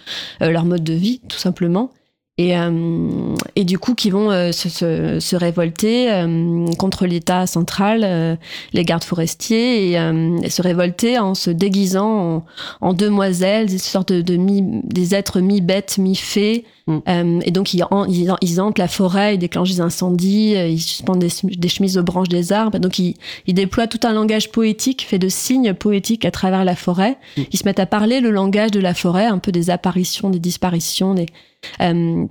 [0.40, 1.90] leur mode de vie, tout simplement
[2.38, 7.46] et, euh, et du coup qui vont euh, se, se, se, révolter euh, contre l'État
[7.46, 8.38] central,
[8.74, 12.44] les gardes forestiers, et, se révolter en se déguisant en,
[12.82, 16.64] en demoiselles, des sortes de, de mi, des êtres mi-bêtes, mi-fées.
[16.88, 17.40] Mm.
[17.42, 21.30] et donc ils, ils, ils, hantent la forêt, ils déclenchent des incendies, ils suspendent des,
[21.42, 22.78] des, chemises aux branches des arbres.
[22.78, 23.14] Donc ils,
[23.46, 27.16] ils, déploient tout un langage poétique fait de signes poétiques à travers la forêt.
[27.36, 27.42] Mm.
[27.50, 30.38] Ils se mettent à parler le langage de la forêt, un peu des apparitions, des
[30.38, 31.55] disparitions, des euh,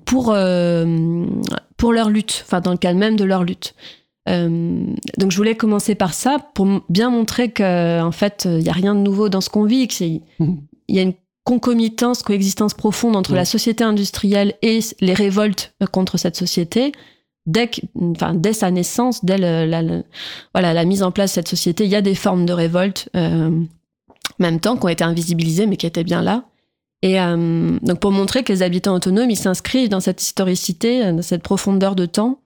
[0.05, 1.25] pour, euh,
[1.77, 3.75] pour leur lutte, enfin dans le cadre même de leur lutte.
[4.27, 4.85] Euh,
[5.19, 8.73] donc je voulais commencer par ça pour bien montrer que en fait il y a
[8.73, 10.21] rien de nouveau dans ce qu'on vit, qu'il
[10.87, 11.13] y a une
[11.45, 16.91] concomitance, coexistence profonde entre la société industrielle et les révoltes contre cette société.
[17.45, 17.69] Dès,
[18.01, 19.83] enfin, dès sa naissance, dès la,
[20.55, 23.09] voilà, la mise en place de cette société, il y a des formes de révolte,
[23.15, 23.51] euh,
[24.39, 26.45] même temps, qui ont été invisibilisées, mais qui étaient bien là.
[27.01, 31.21] Et euh, donc pour montrer que les habitants autonomes, ils s'inscrivent dans cette historicité, dans
[31.21, 32.39] cette profondeur de temps.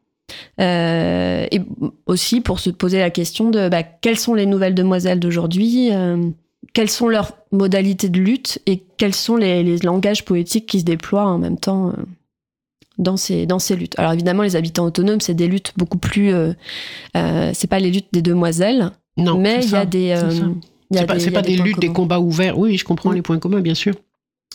[0.60, 1.62] Euh, et
[2.06, 6.30] aussi pour se poser la question de bah, quelles sont les nouvelles demoiselles d'aujourd'hui, euh,
[6.74, 10.86] quelles sont leurs modalités de lutte et quels sont les, les langages poétiques qui se
[10.86, 11.93] déploient en même temps
[13.00, 13.97] dans ces, dans ces luttes.
[13.97, 16.32] Alors évidemment, les habitants autonomes, c'est des luttes beaucoup plus...
[17.16, 20.16] c'est pas les luttes des demoiselles, non, mais il y a des...
[20.91, 22.60] c'est pas, des, pas des, luttes, des combats ouverts.
[22.60, 23.95] Oui, je comprends les points communs, bien sûr.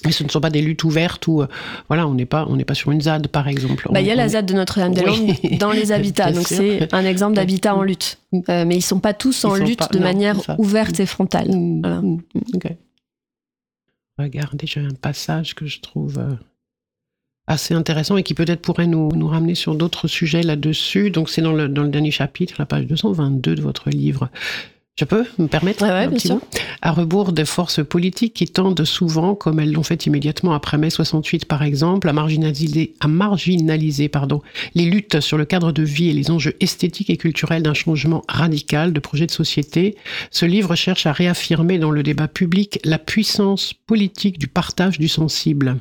[0.04, 1.46] Mais ce ne sont pas des luttes ouvertes où, euh,
[1.88, 3.88] voilà, on n'est pas, on n'est pas sur une ZAD, par exemple.
[3.90, 7.36] Bah, il y a la ZAD de Notre-Dame-des-Landes dans les habitats, donc c'est un exemple
[7.36, 8.18] d'habitat en lutte.
[8.48, 11.48] Euh, mais ils sont pas tous en lutte de manière ouverte et frontale.
[11.48, 12.02] Mm, voilà.
[12.02, 12.18] Mm,
[14.18, 16.34] Regardez, j'ai un passage que je trouve euh,
[17.46, 21.10] assez intéressant et qui peut-être pourrait nous, nous ramener sur d'autres sujets là-dessus.
[21.10, 24.30] Donc c'est dans le, dans le dernier chapitre, la page 222 de votre livre.
[24.96, 26.40] Je peux me permettre un petit mot?
[26.80, 30.88] À rebours des forces politiques qui tendent souvent, comme elles l'ont fait immédiatement après mai
[30.88, 34.40] 68 par exemple, à marginaliser, à marginaliser pardon,
[34.76, 38.22] les luttes sur le cadre de vie et les enjeux esthétiques et culturels d'un changement
[38.28, 39.96] radical de projet de société,
[40.30, 45.08] ce livre cherche à réaffirmer dans le débat public la puissance politique du partage du
[45.08, 45.78] sensible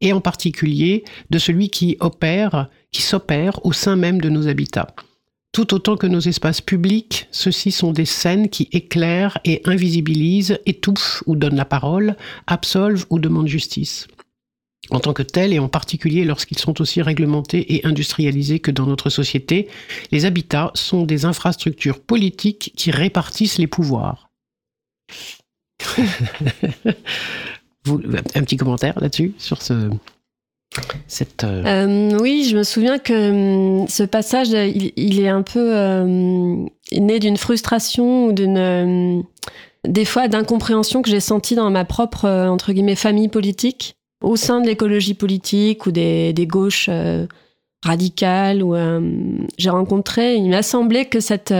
[0.00, 4.88] et en particulier de celui qui opère, qui s'opère au sein même de nos habitats.
[5.56, 11.22] Tout autant que nos espaces publics, ceux-ci sont des scènes qui éclairent et invisibilisent, étouffent
[11.24, 12.14] ou donnent la parole,
[12.46, 14.06] absolvent ou demandent justice.
[14.90, 18.84] En tant que tels, et en particulier lorsqu'ils sont aussi réglementés et industrialisés que dans
[18.84, 19.68] notre société,
[20.12, 24.28] les habitats sont des infrastructures politiques qui répartissent les pouvoirs.
[27.86, 29.88] un petit commentaire là-dessus, sur ce,
[31.44, 36.64] euh, euh, oui, je me souviens que hum, ce passage, il, est un peu euh,
[36.92, 39.24] né d'une frustration ou d'une
[39.86, 44.60] des fois d'incompréhension que j'ai sentie dans ma propre entre guillemets famille politique au sein
[44.60, 46.90] de l'écologie politique ou des, gauches
[47.84, 48.74] radicales où
[49.58, 51.54] j'ai rencontré il m'a semblé que cette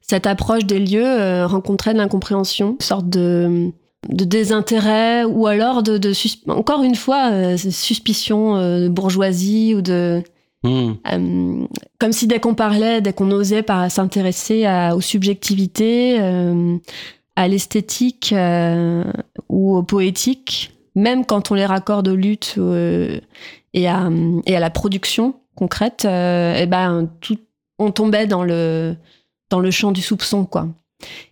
[0.00, 3.70] cette approche des lieux rencontrait de l'incompréhension une sorte de
[4.08, 6.12] de désintérêt ou alors de, de
[6.50, 10.22] encore une fois euh, suspicion euh, de bourgeoisie ou de
[10.64, 10.92] hmm.
[11.12, 11.66] euh,
[11.98, 16.18] comme si dès qu'on parlait dès qu'on osait s'intéresser aux subjectivités
[17.36, 18.34] à l'esthétique
[19.48, 22.58] ou au poétique même quand on les raccorde aux luttes
[23.72, 24.10] et à
[24.46, 27.38] et à la production concrète et eh ben tout
[27.78, 28.96] on tombait dans le
[29.48, 30.66] dans le champ du soupçon quoi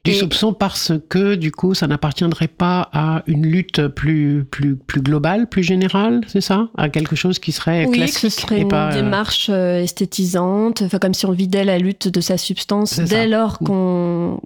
[0.04, 5.02] du soupçon parce que, du coup, ça n'appartiendrait pas à une lutte plus, plus, plus
[5.02, 6.68] globale, plus générale, c'est ça?
[6.76, 10.82] À quelque chose qui serait oui, classique que ce serait une euh, démarche euh, esthétisante,
[10.82, 13.66] enfin, comme si on vidait la lutte de sa substance dès lors mm.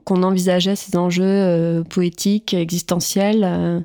[0.04, 3.84] qu'on envisageait ces enjeux euh, poétiques, existentiels.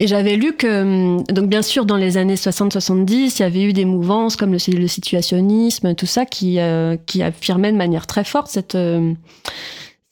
[0.00, 3.62] Et j'avais lu que, hum, donc bien sûr, dans les années 60-70, il y avait
[3.62, 6.58] eu des mouvances comme le, le situationnisme, tout ça, qui,
[7.06, 8.76] qui affirmaient de manière très forte cette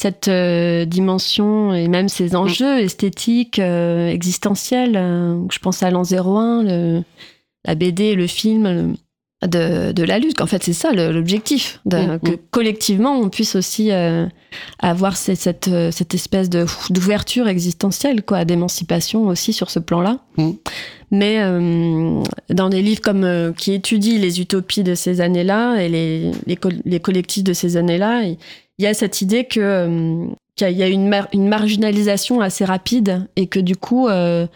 [0.07, 4.97] cette euh, dimension et même ces enjeux esthétiques, euh, existentiels.
[4.97, 7.03] euh, je pense à l'an 01, le,
[7.65, 8.95] la BD, le film
[9.45, 10.41] de, de la lutte.
[10.41, 12.39] En fait, c'est ça l'objectif, Mm, que mm.
[12.53, 13.91] collectivement on puisse aussi
[14.79, 20.21] avoir cette, cette, cette espèce d'ouverture existentielle, quoi, d'émancipation aussi sur ce plan-là.
[20.37, 20.51] Mm.
[21.11, 25.89] Mais euh, dans des livres comme euh, qui étudient les utopies de ces années-là et
[25.89, 26.33] les,
[26.85, 28.23] les collectifs de ces années-là,
[28.79, 33.29] il y a cette idée que euh, qu'il y a une, une marginalisation assez rapide
[33.37, 34.47] et que du coup, euh,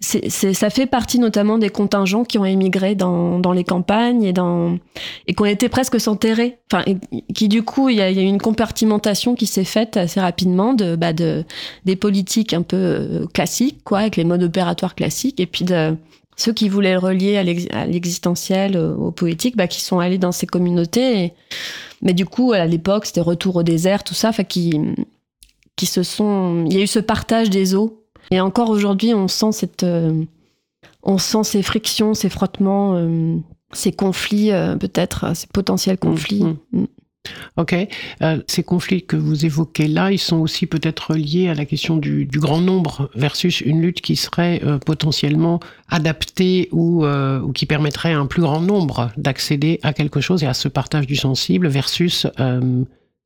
[0.00, 4.24] c'est, c'est- ça fait partie notamment des contingents qui ont émigré dans, dans les campagnes
[4.24, 4.76] et, dans,
[5.28, 6.58] et qui ont été presque s'enterrer.
[6.72, 6.84] Enfin,
[7.32, 10.74] qui du coup, il y a, y a une compartimentation qui s'est faite assez rapidement
[10.74, 11.44] de, bah, de,
[11.84, 15.94] des politiques un peu euh, classiques, quoi, avec les modes opératoires classiques, et puis de
[16.36, 17.36] ceux qui voulaient le relier
[17.70, 21.24] à l'existentiel, euh, au poétique, bah, qui sont allés dans ces communautés.
[21.24, 21.32] et-
[22.02, 24.78] mais du coup, à l'époque, c'était retour au désert, tout ça, enfin, qui,
[25.76, 26.64] qui se sont.
[26.66, 28.02] Il y a eu ce partage des eaux.
[28.30, 30.24] Et encore aujourd'hui, on sent cette, euh,
[31.02, 33.36] on sent ces frictions, ces frottements, euh,
[33.72, 36.42] ces conflits, euh, peut-être, ces potentiels conflits.
[36.42, 36.86] Mm, Mm.
[37.56, 37.74] Ok.
[38.22, 41.96] Euh, ces conflits que vous évoquez là, ils sont aussi peut-être liés à la question
[41.96, 47.52] du, du grand nombre versus une lutte qui serait euh, potentiellement adaptée ou, euh, ou
[47.52, 51.06] qui permettrait à un plus grand nombre d'accéder à quelque chose et à ce partage
[51.06, 52.26] du sensible versus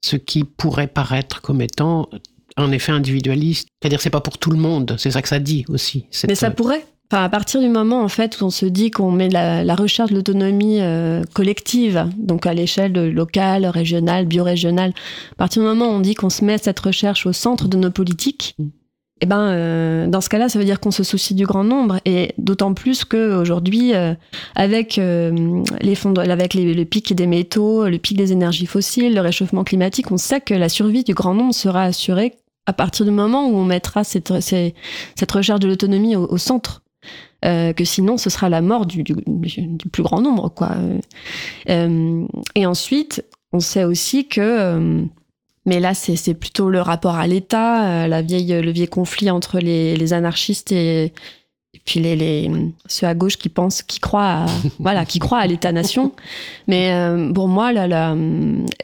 [0.03, 2.09] ce qui pourrait paraître comme étant
[2.57, 3.69] un effet individualiste.
[3.81, 4.97] C'est-à-dire, c'est pas pour tout le monde.
[4.99, 6.07] C'est ça que ça dit aussi.
[6.11, 6.85] cette- Mais ça pourrait.
[7.13, 9.75] Enfin, à partir du moment en fait où on se dit qu'on met la, la
[9.75, 14.93] recherche de l'autonomie euh, collective, donc à l'échelle locale, régionale, biorégionale,
[15.33, 17.77] à partir du moment où on dit qu'on se met cette recherche au centre de
[17.77, 18.55] nos politiques,
[19.23, 21.99] eh ben, euh, dans ce cas-là, ça veut dire qu'on se soucie du grand nombre,
[22.05, 24.15] et d'autant plus qu'aujourd'hui, euh,
[24.55, 28.67] avec euh, les fonds, de- avec les, le pic des métaux, le pic des énergies
[28.67, 32.35] fossiles, le réchauffement climatique, on sait que la survie du grand nombre sera assurée
[32.67, 36.83] à partir du moment où on mettra cette, cette recherche de l'autonomie au, au centre.
[37.45, 40.73] Euh, que sinon ce sera la mort du, plus grand nombre quoi.
[40.73, 40.99] Euh,
[41.71, 45.07] euh, et ensuite, on sait aussi que
[45.67, 50.13] mais là, c'est plutôt le rapport à l'État, la vieille, le vieil conflit entre les
[50.13, 51.13] anarchistes et,
[51.73, 52.51] et puis les, les,
[52.87, 54.47] ceux à gauche qui pensent, qui croient à,
[54.81, 56.13] voilà, qui croient à l'État-nation.
[56.67, 58.17] Mais euh, pour moi, la, la,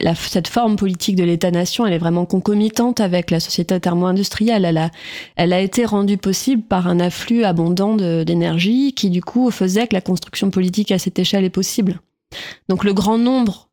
[0.01, 4.65] la- cette forme politique de l'État-nation, elle est vraiment concomitante avec la société thermo-industrielle.
[4.65, 4.91] Elle a,
[5.35, 9.95] elle a été rendue possible par un afflux abondant d'énergie qui, du coup, faisait que
[9.95, 12.01] la construction politique à cette échelle est possible.
[12.69, 13.66] Donc le grand nombre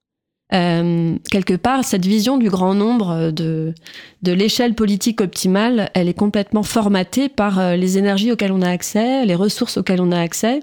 [0.53, 3.73] euh, quelque part, cette vision du grand nombre, euh, de,
[4.21, 8.69] de l'échelle politique optimale, elle est complètement formatée par euh, les énergies auxquelles on a
[8.69, 10.61] accès, les ressources auxquelles on a accès,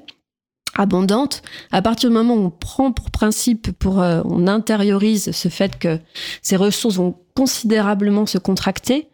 [0.76, 1.42] abondantes.
[1.72, 5.98] À partir du moment où on prend pour principe, pour, on intériorise ce fait que
[6.42, 9.08] ces ressources vont considérablement se contracter,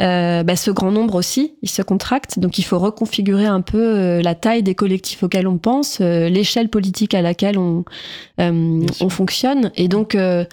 [0.00, 2.38] euh, bah, ce grand nombre aussi, il se contracte.
[2.38, 6.28] Donc il faut reconfigurer un peu euh, la taille des collectifs auxquels on pense, euh,
[6.28, 7.84] l'échelle politique à laquelle on,
[8.40, 9.70] euh, on fonctionne.
[9.76, 10.44] Et donc euh,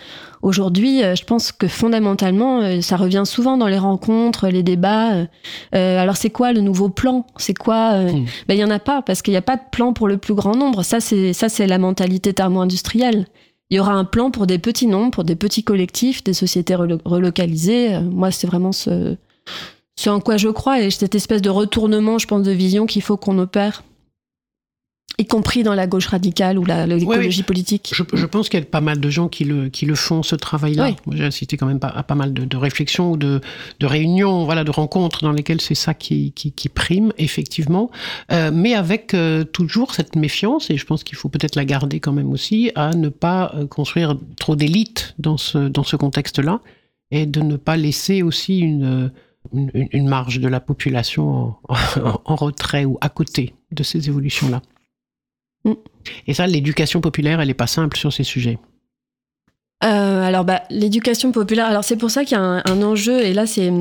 [0.41, 5.26] aujourd'hui, je pense que fondamentalement, ça revient souvent dans les rencontres, les débats.
[5.72, 7.26] alors c'est quoi le nouveau plan?
[7.38, 8.03] C'est quoi
[8.47, 10.18] ben, Il y en a pas parce qu'il n'y a pas de plan pour le
[10.18, 10.84] plus grand nombre.
[10.84, 13.26] Ça c'est ça c'est la mentalité thermo-industrielle.
[13.70, 16.76] Il y aura un plan pour des petits nombres, pour des petits collectifs, des sociétés
[16.76, 17.95] relo- relocalisées.
[17.95, 19.15] Euh, Moi, c'est vraiment ce,
[19.97, 23.01] ce en quoi je crois et cette espèce de retournement, je pense, de vision qu'il
[23.01, 23.84] faut qu'on opère,
[25.20, 27.91] y compris dans la gauche radicale ou l'écologie politique.
[27.95, 30.22] Je, je pense qu'il y a pas mal de gens qui le, qui le font,
[30.22, 30.91] ce travail-là.
[31.07, 31.15] Oui.
[31.18, 33.41] J'ai assisté quand même à pas mal de, de réflexions ou de,
[33.80, 37.89] de réunions, voilà, de rencontres dans lesquelles c'est ça qui, qui, qui prime, effectivement.
[38.32, 41.99] Euh, mais avec euh, toujours cette méfiance, et je pense qu'il faut peut-être la garder
[41.99, 46.61] quand même aussi, à ne pas euh, construire trop d'élites dans ce, dans ce contexte-là,
[47.09, 49.11] et de ne pas laisser aussi une,
[49.53, 51.59] une, une marge de la population en,
[52.03, 54.61] en- en retrait ou à côté de ces évolutions-là.
[55.68, 55.74] Mm.
[56.28, 58.57] Et ça, l'éducation populaire, elle n'est pas simple sur ces sujets.
[59.84, 61.68] Euh, alors, bah, l'éducation populaire.
[61.68, 63.22] Alors, c'est pour ça qu'il y a un, un enjeu.
[63.22, 63.72] Et là, c'est.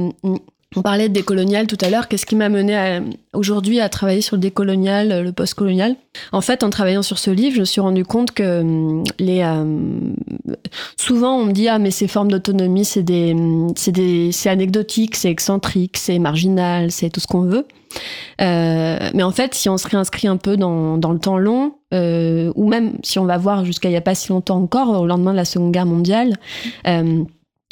[0.74, 2.08] On parlait de décolonial tout à l'heure.
[2.08, 3.00] Qu'est-ce qui m'a mené
[3.32, 5.94] aujourd'hui à travailler sur le décolonial, le postcolonial?
[6.32, 9.42] En fait, en travaillant sur ce livre, je me suis rendu compte que hum, les.
[9.42, 9.64] euh,
[10.96, 15.30] souvent, on me dit ah mais ces formes d'autonomie, hum, c'est des, c'est anecdotique, c'est
[15.30, 17.66] excentrique, c'est marginal, c'est tout ce qu'on veut.
[18.42, 21.74] Euh, mais en fait, si on se réinscrit un peu dans, dans le temps long,
[21.94, 25.00] euh, ou même si on va voir jusqu'à il n'y a pas si longtemps encore,
[25.00, 26.34] au lendemain de la Seconde Guerre mondiale,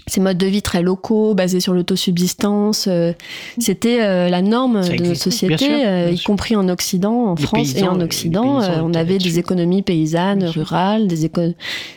[0.07, 2.87] ces modes de vie très locaux, basés sur l'autosubsistance.
[2.89, 3.13] euh,
[3.59, 6.69] C'était euh, la norme Ça de existait, société, bien sûr, euh, bien y compris en
[6.69, 8.61] Occident, en Les France et en Occident.
[8.63, 11.55] euh, on avait des économies paysannes, rurales, des, éco-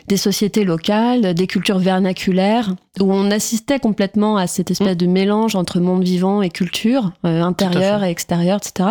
[0.08, 4.94] des sociétés locales, des cultures vernaculaires, où on assistait complètement à cette espèce Mm.
[4.98, 8.90] de mélange entre monde vivant et culture, euh, intérieure et extérieure, etc.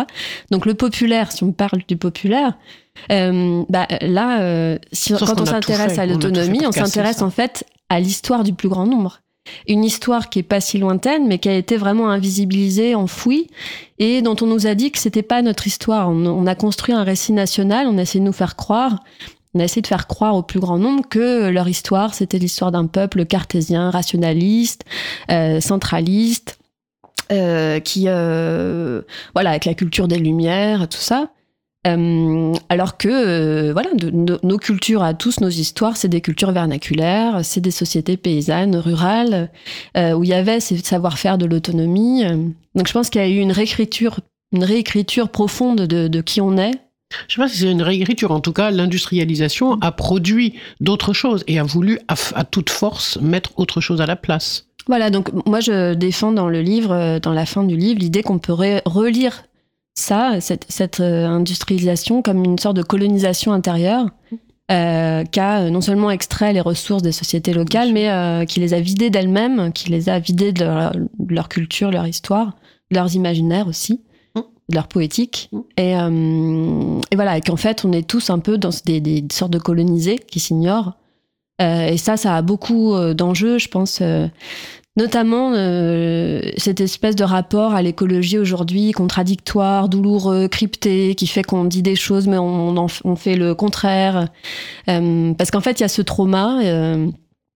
[0.50, 2.52] Donc le populaire, si on parle du populaire,
[3.12, 7.24] euh, bah, là, euh, si- quand on s'intéresse à l'autonomie, on s'intéresse ça.
[7.24, 9.20] en fait à l'histoire du plus grand nombre.
[9.66, 13.48] Une histoire qui est pas si lointaine, mais qui a été vraiment invisibilisée, enfouie,
[13.98, 16.10] et dont on nous a dit que c'était pas notre histoire.
[16.10, 19.02] On, a construit un récit national, on a essayé de nous faire croire,
[19.54, 22.72] on a essayé de faire croire au plus grand nombre que leur histoire, c'était l'histoire
[22.72, 24.84] d'un peuple cartésien, rationaliste,
[25.30, 26.58] euh, centraliste,
[27.32, 29.02] euh, qui, euh,
[29.34, 31.30] voilà, avec la culture des Lumières, tout ça.
[32.68, 37.40] Alors que, euh, voilà, de- nos cultures à tous, nos histoires, c'est des cultures vernaculaires,
[37.42, 39.50] c'est des sociétés paysannes, rurales,
[39.96, 42.24] euh, où il y avait ces savoir-faire de l'autonomie.
[42.74, 44.20] Donc je pense qu'il y a eu une réécriture,
[44.52, 46.72] une réécriture profonde de, de qui on est.
[47.26, 48.32] Je sais pas si c'est une réécriture.
[48.32, 53.18] En tout cas, l'industrialisation a produit d'autres choses et a voulu, à, à toute force,
[53.22, 54.66] mettre autre chose à la place.
[54.86, 58.22] Voilà, donc moi je défends dans le livre, euh, dans la fin du livre, l'idée
[58.22, 59.44] qu'on pourrait relire
[59.98, 64.06] ça, cette, cette euh, industrialisation, comme une sorte de colonisation intérieure,
[64.70, 68.60] euh, qui a euh, non seulement extrait les ressources des sociétés locales, mais euh, qui
[68.60, 72.56] les a vidées d'elles-mêmes, qui les a vidées de leur, de leur culture, leur histoire,
[72.90, 74.02] de leurs imaginaires aussi,
[74.34, 74.40] Mm.
[74.68, 75.48] de leur poétique.
[75.52, 75.58] Mm.
[75.78, 79.24] Et, euh, et voilà, et qu'en fait on est tous un peu dans des, des
[79.32, 80.94] sortes de colonisés qui s'ignorent.
[81.60, 84.00] Et ça, ça a beaucoup d'enjeux, je pense.
[84.98, 91.64] Notamment euh, cette espèce de rapport à l'écologie aujourd'hui contradictoire, douloureux, crypté, qui fait qu'on
[91.64, 94.28] dit des choses mais on, en fait le contraire.
[94.88, 97.06] Euh, parce qu'en fait, il y a ce trauma euh,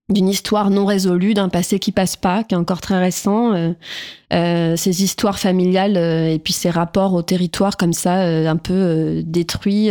[0.08, 3.54] d'une histoire non résolue, d'un passé qui passe pas, qui est encore très récent.
[3.54, 3.72] euh,
[4.32, 9.22] euh, ces histoires familiales euh, et puis ces rapports au territoire comme ça, un peu
[9.26, 9.90] détruits.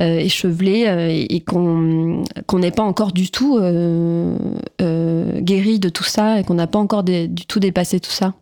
[0.00, 2.22] Euh, échevelés euh, et, et qu'on
[2.54, 4.36] n'est pas encore du tout euh,
[4.80, 8.34] euh, guéri de tout ça et qu'on n'a pas encore du tout dépassé tout ça.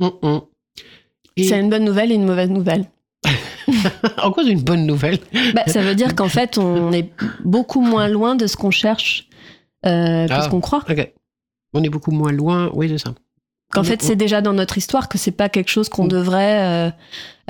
[0.00, 0.42] Hum.
[1.36, 2.86] Et C'est une bonne nouvelle et une mauvaise nouvelle.
[4.22, 5.18] en quoi c'est une bonne nouvelle?
[5.54, 7.10] Bah, ça veut dire qu'en fait, on est
[7.44, 9.28] beaucoup moins loin de ce qu'on cherche
[9.86, 10.42] euh, que Ah.
[10.42, 10.84] ce qu'on croit.
[11.72, 12.70] On est beaucoup moins loin.
[12.74, 13.14] Oui, c'est ça.
[13.72, 16.90] Qu'en fait, c'est déjà dans notre histoire que c'est pas quelque chose qu'on devrait euh,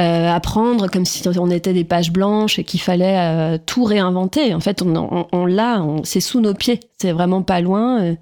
[0.01, 4.55] euh, apprendre comme si on était des pages blanches et qu'il fallait euh, tout réinventer.
[4.55, 6.79] En fait, on, on, on l'a, on- c'est sous nos pieds.
[6.99, 8.15] C'est vraiment pas loin.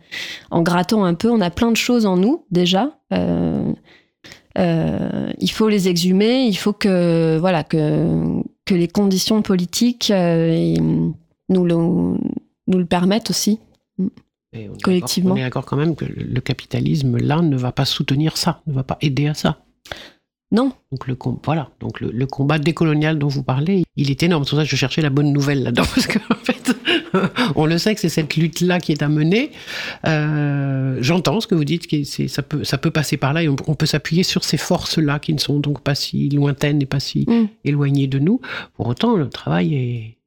[0.50, 2.90] en grattant un peu, on a plein de choses en nous déjà.
[4.58, 6.44] Il faut les exhumer.
[6.46, 10.74] Il faut que voilà que que les conditions politiques et,
[11.50, 13.58] nous le nous le permettent aussi.
[14.52, 15.30] Et on est Collectivement.
[15.30, 18.62] d'accord- On est d'accord quand même que le capitalisme, là, ne va pas soutenir ça,
[18.66, 19.62] ne va pas aider à ça.
[20.52, 20.72] Non.
[20.90, 21.70] Donc le, com- voilà.
[21.78, 24.42] Donc le, le combat décolonial dont vous parlez, il est énorme.
[24.42, 25.84] C'est pour ça que je cherchais la bonne nouvelle là-dedans.
[25.94, 26.76] Parce qu'en fait,
[27.54, 29.52] on le sait que c'est cette lutte-là qui est à mener.
[30.08, 33.48] Euh, J'entends ce que vous dites, que ça, peut, ça peut passer par là et
[33.48, 36.86] on, on peut s'appuyer sur ces forces-là qui ne sont donc pas si lointaines et
[36.86, 37.46] pas si Mm.
[37.64, 38.40] éloignées de nous.
[38.74, 40.18] Pour autant, le travail est,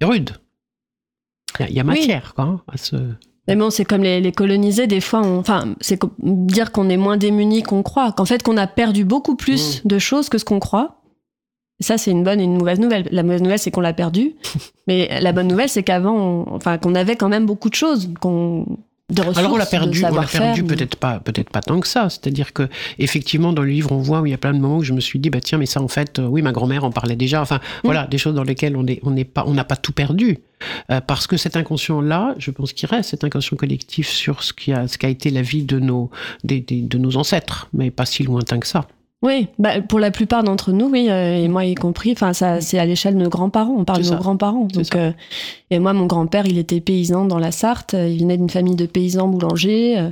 [0.00, 0.32] est rude.
[1.58, 1.88] Il y a, il y a Oui.
[1.88, 2.96] matière quoi, hein, à ce...
[3.48, 6.96] Mais bon, c'est comme les, les colonisés, des fois, on- enfin, c'est dire qu'on est
[6.96, 10.44] moins démunis qu'on croit, qu'en fait, qu'on a perdu beaucoup plus de choses que ce
[10.44, 11.00] qu'on croit.
[11.80, 13.08] Et ça, c'est une bonne et une mauvaise nouvelle.
[13.10, 14.36] La mauvaise nouvelle, c'est qu'on l'a perdu.
[14.86, 18.66] Mais la bonne nouvelle, c'est qu'avant, enfin, qu'on avait quand même beaucoup de choses, qu'on
[19.10, 22.08] de Alors on l'a perdu, on l'a perdu peut-être pas, peut-être pas tant que ça.
[22.08, 24.78] C'est-à-dire que effectivement dans le livre on voit où il y a plein de moments
[24.78, 26.84] où je me suis dit bah tiens mais ça en fait euh, oui ma grand-mère
[26.84, 27.42] en parlait déjà.
[27.42, 29.92] Enfin voilà des choses dans lesquelles on est on n'est pas on n'a pas tout
[29.92, 30.38] perdu
[30.90, 34.52] Euh, parce que cet inconscient là je pense qu'il reste cet inconscient collectif sur ce
[34.52, 36.10] qui a ce qu'a été la vie de nos
[36.44, 38.86] des, des- de nos ancêtres mais pas si lointain que ça.
[39.22, 42.12] Oui, bah, pour la plupart d'entre nous, oui, euh, et moi y compris.
[42.12, 43.74] Enfin, ça, c'est à l'échelle de nos grands-parents.
[43.78, 44.64] On parle de nos grands-parents.
[44.64, 45.12] Donc, euh,
[45.70, 47.94] et moi, mon grand-père, il était paysan dans la Sarthe.
[47.94, 50.10] Il venait d'une famille de paysans boulangers.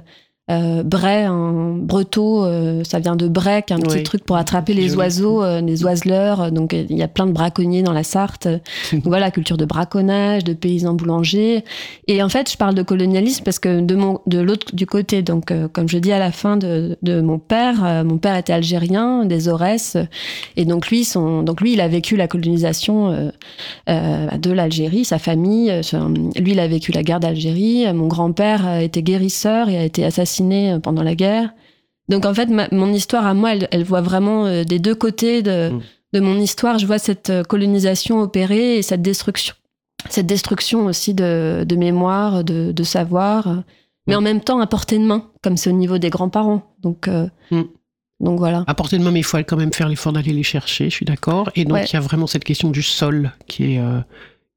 [0.50, 4.02] Euh, Bray, un breteau, euh, ça vient de brec, un petit Oui.
[4.02, 4.96] truc pour attraper les Joli.
[4.96, 6.50] oiseaux, euh, les oiseleurs.
[6.50, 8.48] Donc, il y a plein de braconniers dans la Sarthe.
[8.92, 11.64] Donc, voilà, culture de braconnage, de paysans boulangers.
[12.08, 15.22] Et en fait, je parle de colonialisme parce que de mon, de l'autre du côté,
[15.22, 18.36] donc euh, comme je dis à la fin de, de mon père, euh, mon père
[18.36, 19.96] était algérien, des Aurès,
[20.56, 23.30] et donc lui, son, donc lui, il a vécu la colonisation
[23.86, 25.72] de l'Algérie, sa famille.
[26.38, 27.84] lui, il a vécu la guerre d'Algérie.
[27.92, 31.50] Mon grand-père était guérisseur et a été assassiné euh, pendant la guerre.
[32.08, 34.94] Donc en fait, ma- mon histoire à moi, elle, elle voit vraiment euh, des deux
[34.94, 35.80] côtés de, Mm.
[36.14, 36.78] de mon histoire.
[36.78, 39.54] Je vois cette euh, colonisation opérer et cette destruction
[40.08, 43.62] cette destruction aussi de, de mémoire, de, de savoir.
[44.06, 46.62] mais en même temps à portée de main, comme c'est au niveau des grands-parents.
[46.80, 47.62] Donc, euh, Mm.
[48.20, 48.64] donc voilà.
[48.66, 50.94] À portée de main, mais il faut quand même faire l'effort d'aller les chercher, je
[50.94, 51.50] suis d'accord.
[51.54, 51.84] Et donc, Ouais.
[51.84, 54.00] il y a vraiment cette question du sol qui est, euh,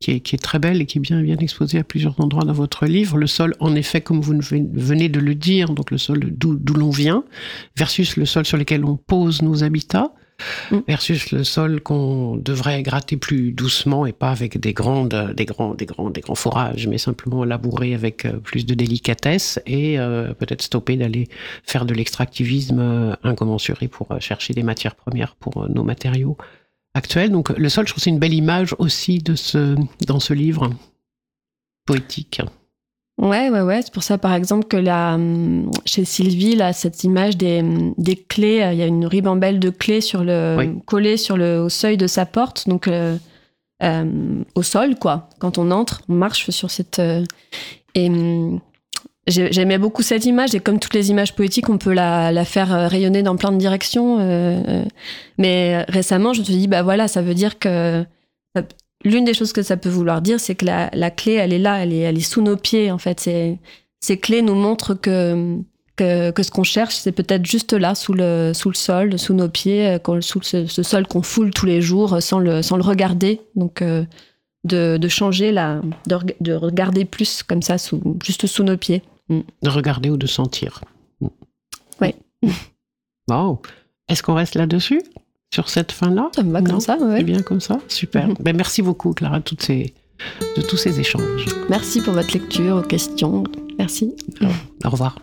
[0.03, 2.43] qui est, qui est très belle et qui est bien, bien exposée à plusieurs endroits
[2.43, 3.17] dans votre livre.
[3.17, 6.89] Le sol, en effet, comme vous venez de le dire, donc le sol d'où l'on
[6.89, 7.23] vient,
[7.77, 10.11] versus le sol sur lequel on pose nos habitats,
[10.71, 10.77] Mm.
[10.87, 15.73] versus le sol qu'on devrait gratter plus doucement et pas avec des grandes, des grands,
[15.73, 20.33] des grands, des grands forages, mais simplement labourer avec euh, plus de délicatesse et euh,
[20.33, 21.27] peut-être stopper d'aller
[21.63, 26.37] faire de l'extractivisme euh, incommensuré pour chercher des matières premières pour nos matériaux
[26.93, 27.31] actuels.
[27.31, 29.75] Donc le sol, je trouve que c'est une belle image aussi de ce,
[30.07, 30.69] dans ce livre
[31.85, 32.41] poétique.
[33.19, 33.81] Ouais, ouais, ouais.
[33.83, 37.93] C'est pour ça, par exemple, que là, hum, chez Sylvie, là, cette image des, hum,
[37.97, 40.79] des clés, euh, il y a une ribambelle de clés sur le, Oui.
[40.85, 43.15] collée sur le au seuil de sa porte, donc euh,
[43.83, 45.29] euh, au sol, quoi.
[45.39, 46.97] Quand on entre, on marche sur cette.
[46.99, 47.23] euh,
[47.93, 48.59] et hum,
[49.27, 52.87] j'aimais beaucoup cette image, et comme toutes les images poétiques, on peut la, faire euh,
[52.87, 54.19] rayonner dans plein de directions.
[54.19, 54.85] euh, euh.
[55.37, 58.05] mais récemment, je me suis dit, bah voilà, ça veut dire que.
[59.05, 61.83] L'une des choses que ça peut vouloir dire, c'est que la, clé, elle est là,
[61.83, 63.19] elle est, sous nos pieds, en fait.
[63.19, 65.57] Ces clés nous montrent que,
[65.97, 69.49] que, ce qu'on cherche, c'est peut-être juste là, sous le, sous le sol, sous nos
[69.49, 73.41] pieds, sous ce, sol qu'on foule tous les jours sans le, sans le regarder.
[73.55, 73.83] Donc,
[74.63, 77.75] de, changer, la, de, reg- de regarder plus comme ça,
[78.23, 79.01] juste sous nos pieds.
[79.29, 80.81] De regarder ou de sentir.
[82.01, 82.15] Ouais.
[83.29, 83.61] Wow.
[84.09, 85.01] Est-ce qu'on reste là-dessus
[85.53, 86.29] Sur cette fin-là?
[86.35, 87.19] Ça me va comme ça, ouais.
[87.19, 87.79] C'est bien comme ça?
[87.87, 88.27] Super.
[88.41, 89.93] Ben, merci beaucoup, Clara, de, toutes ces,
[90.57, 91.45] de tous ces échanges.
[91.69, 93.45] Merci pour votre lecture, aux questions.
[93.79, 94.13] Merci.
[94.83, 95.15] Au revoir.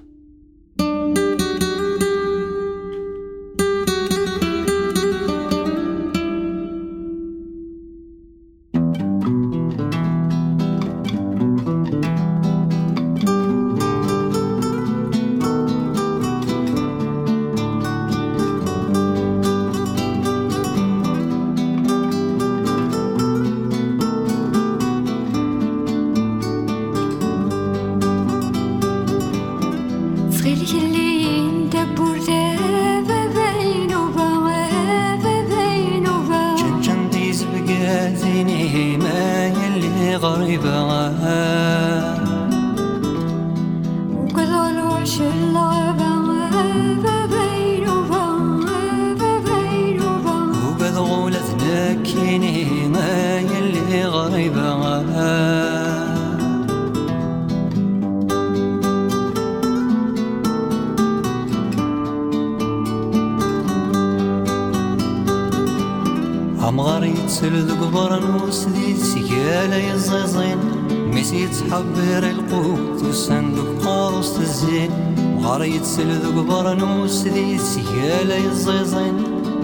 [75.80, 79.14] يتسل ذو قبر نوس ذي سيالة يزيزين.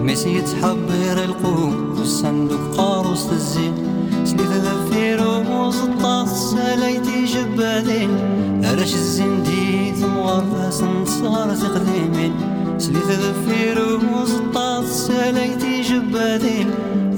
[0.01, 3.73] ميسي يتحبير القوم الصندوق قاروس تزين
[4.25, 8.11] سليث ذفيرو وزطاس ساليتي جبالين.
[8.65, 12.33] أرش الزين دي ثمغرفاس نصار تقديمين.
[12.77, 16.69] سليث ذفيرو وزطاس ساليتي جبالين.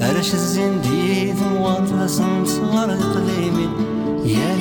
[0.02, 3.70] أرش الزين دي ثمغرفاس نصار تقديمين.
[4.24, 4.59] يا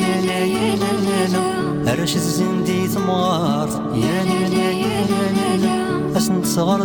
[6.69, 6.83] أسنت صغار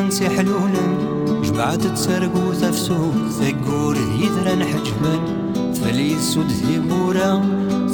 [0.00, 0.84] منسي حلولا
[1.42, 5.14] جبعت تسرق وثفسو ثقور يذرا حجبا
[5.74, 7.42] ثفليت سود ثيبورا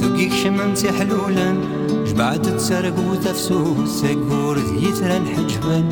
[0.00, 1.56] ثقيك شمنسي حلولا
[2.06, 5.84] جبعت تسرق وثفسو ثقور يذرا حجبا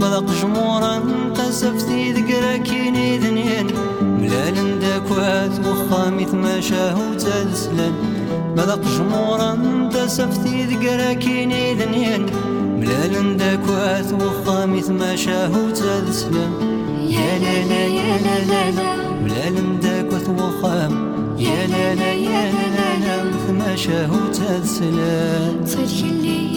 [0.00, 1.02] ملق جمورا
[1.34, 3.66] قسف ذي كيني ذنين
[4.02, 7.92] ملال داك واث وخامي ثماشاه وتالسلان
[8.56, 9.58] ملق جمورا
[9.94, 12.51] قسف ذي كيني ذنين
[12.82, 16.52] ملال داك واث وخامث ما شاهو تسلم
[17.08, 20.92] يا لا لا يا لا لا ملال داك وخام
[21.38, 26.51] يا لا لا يا لا لا ما شاهو تسلم صلي اللي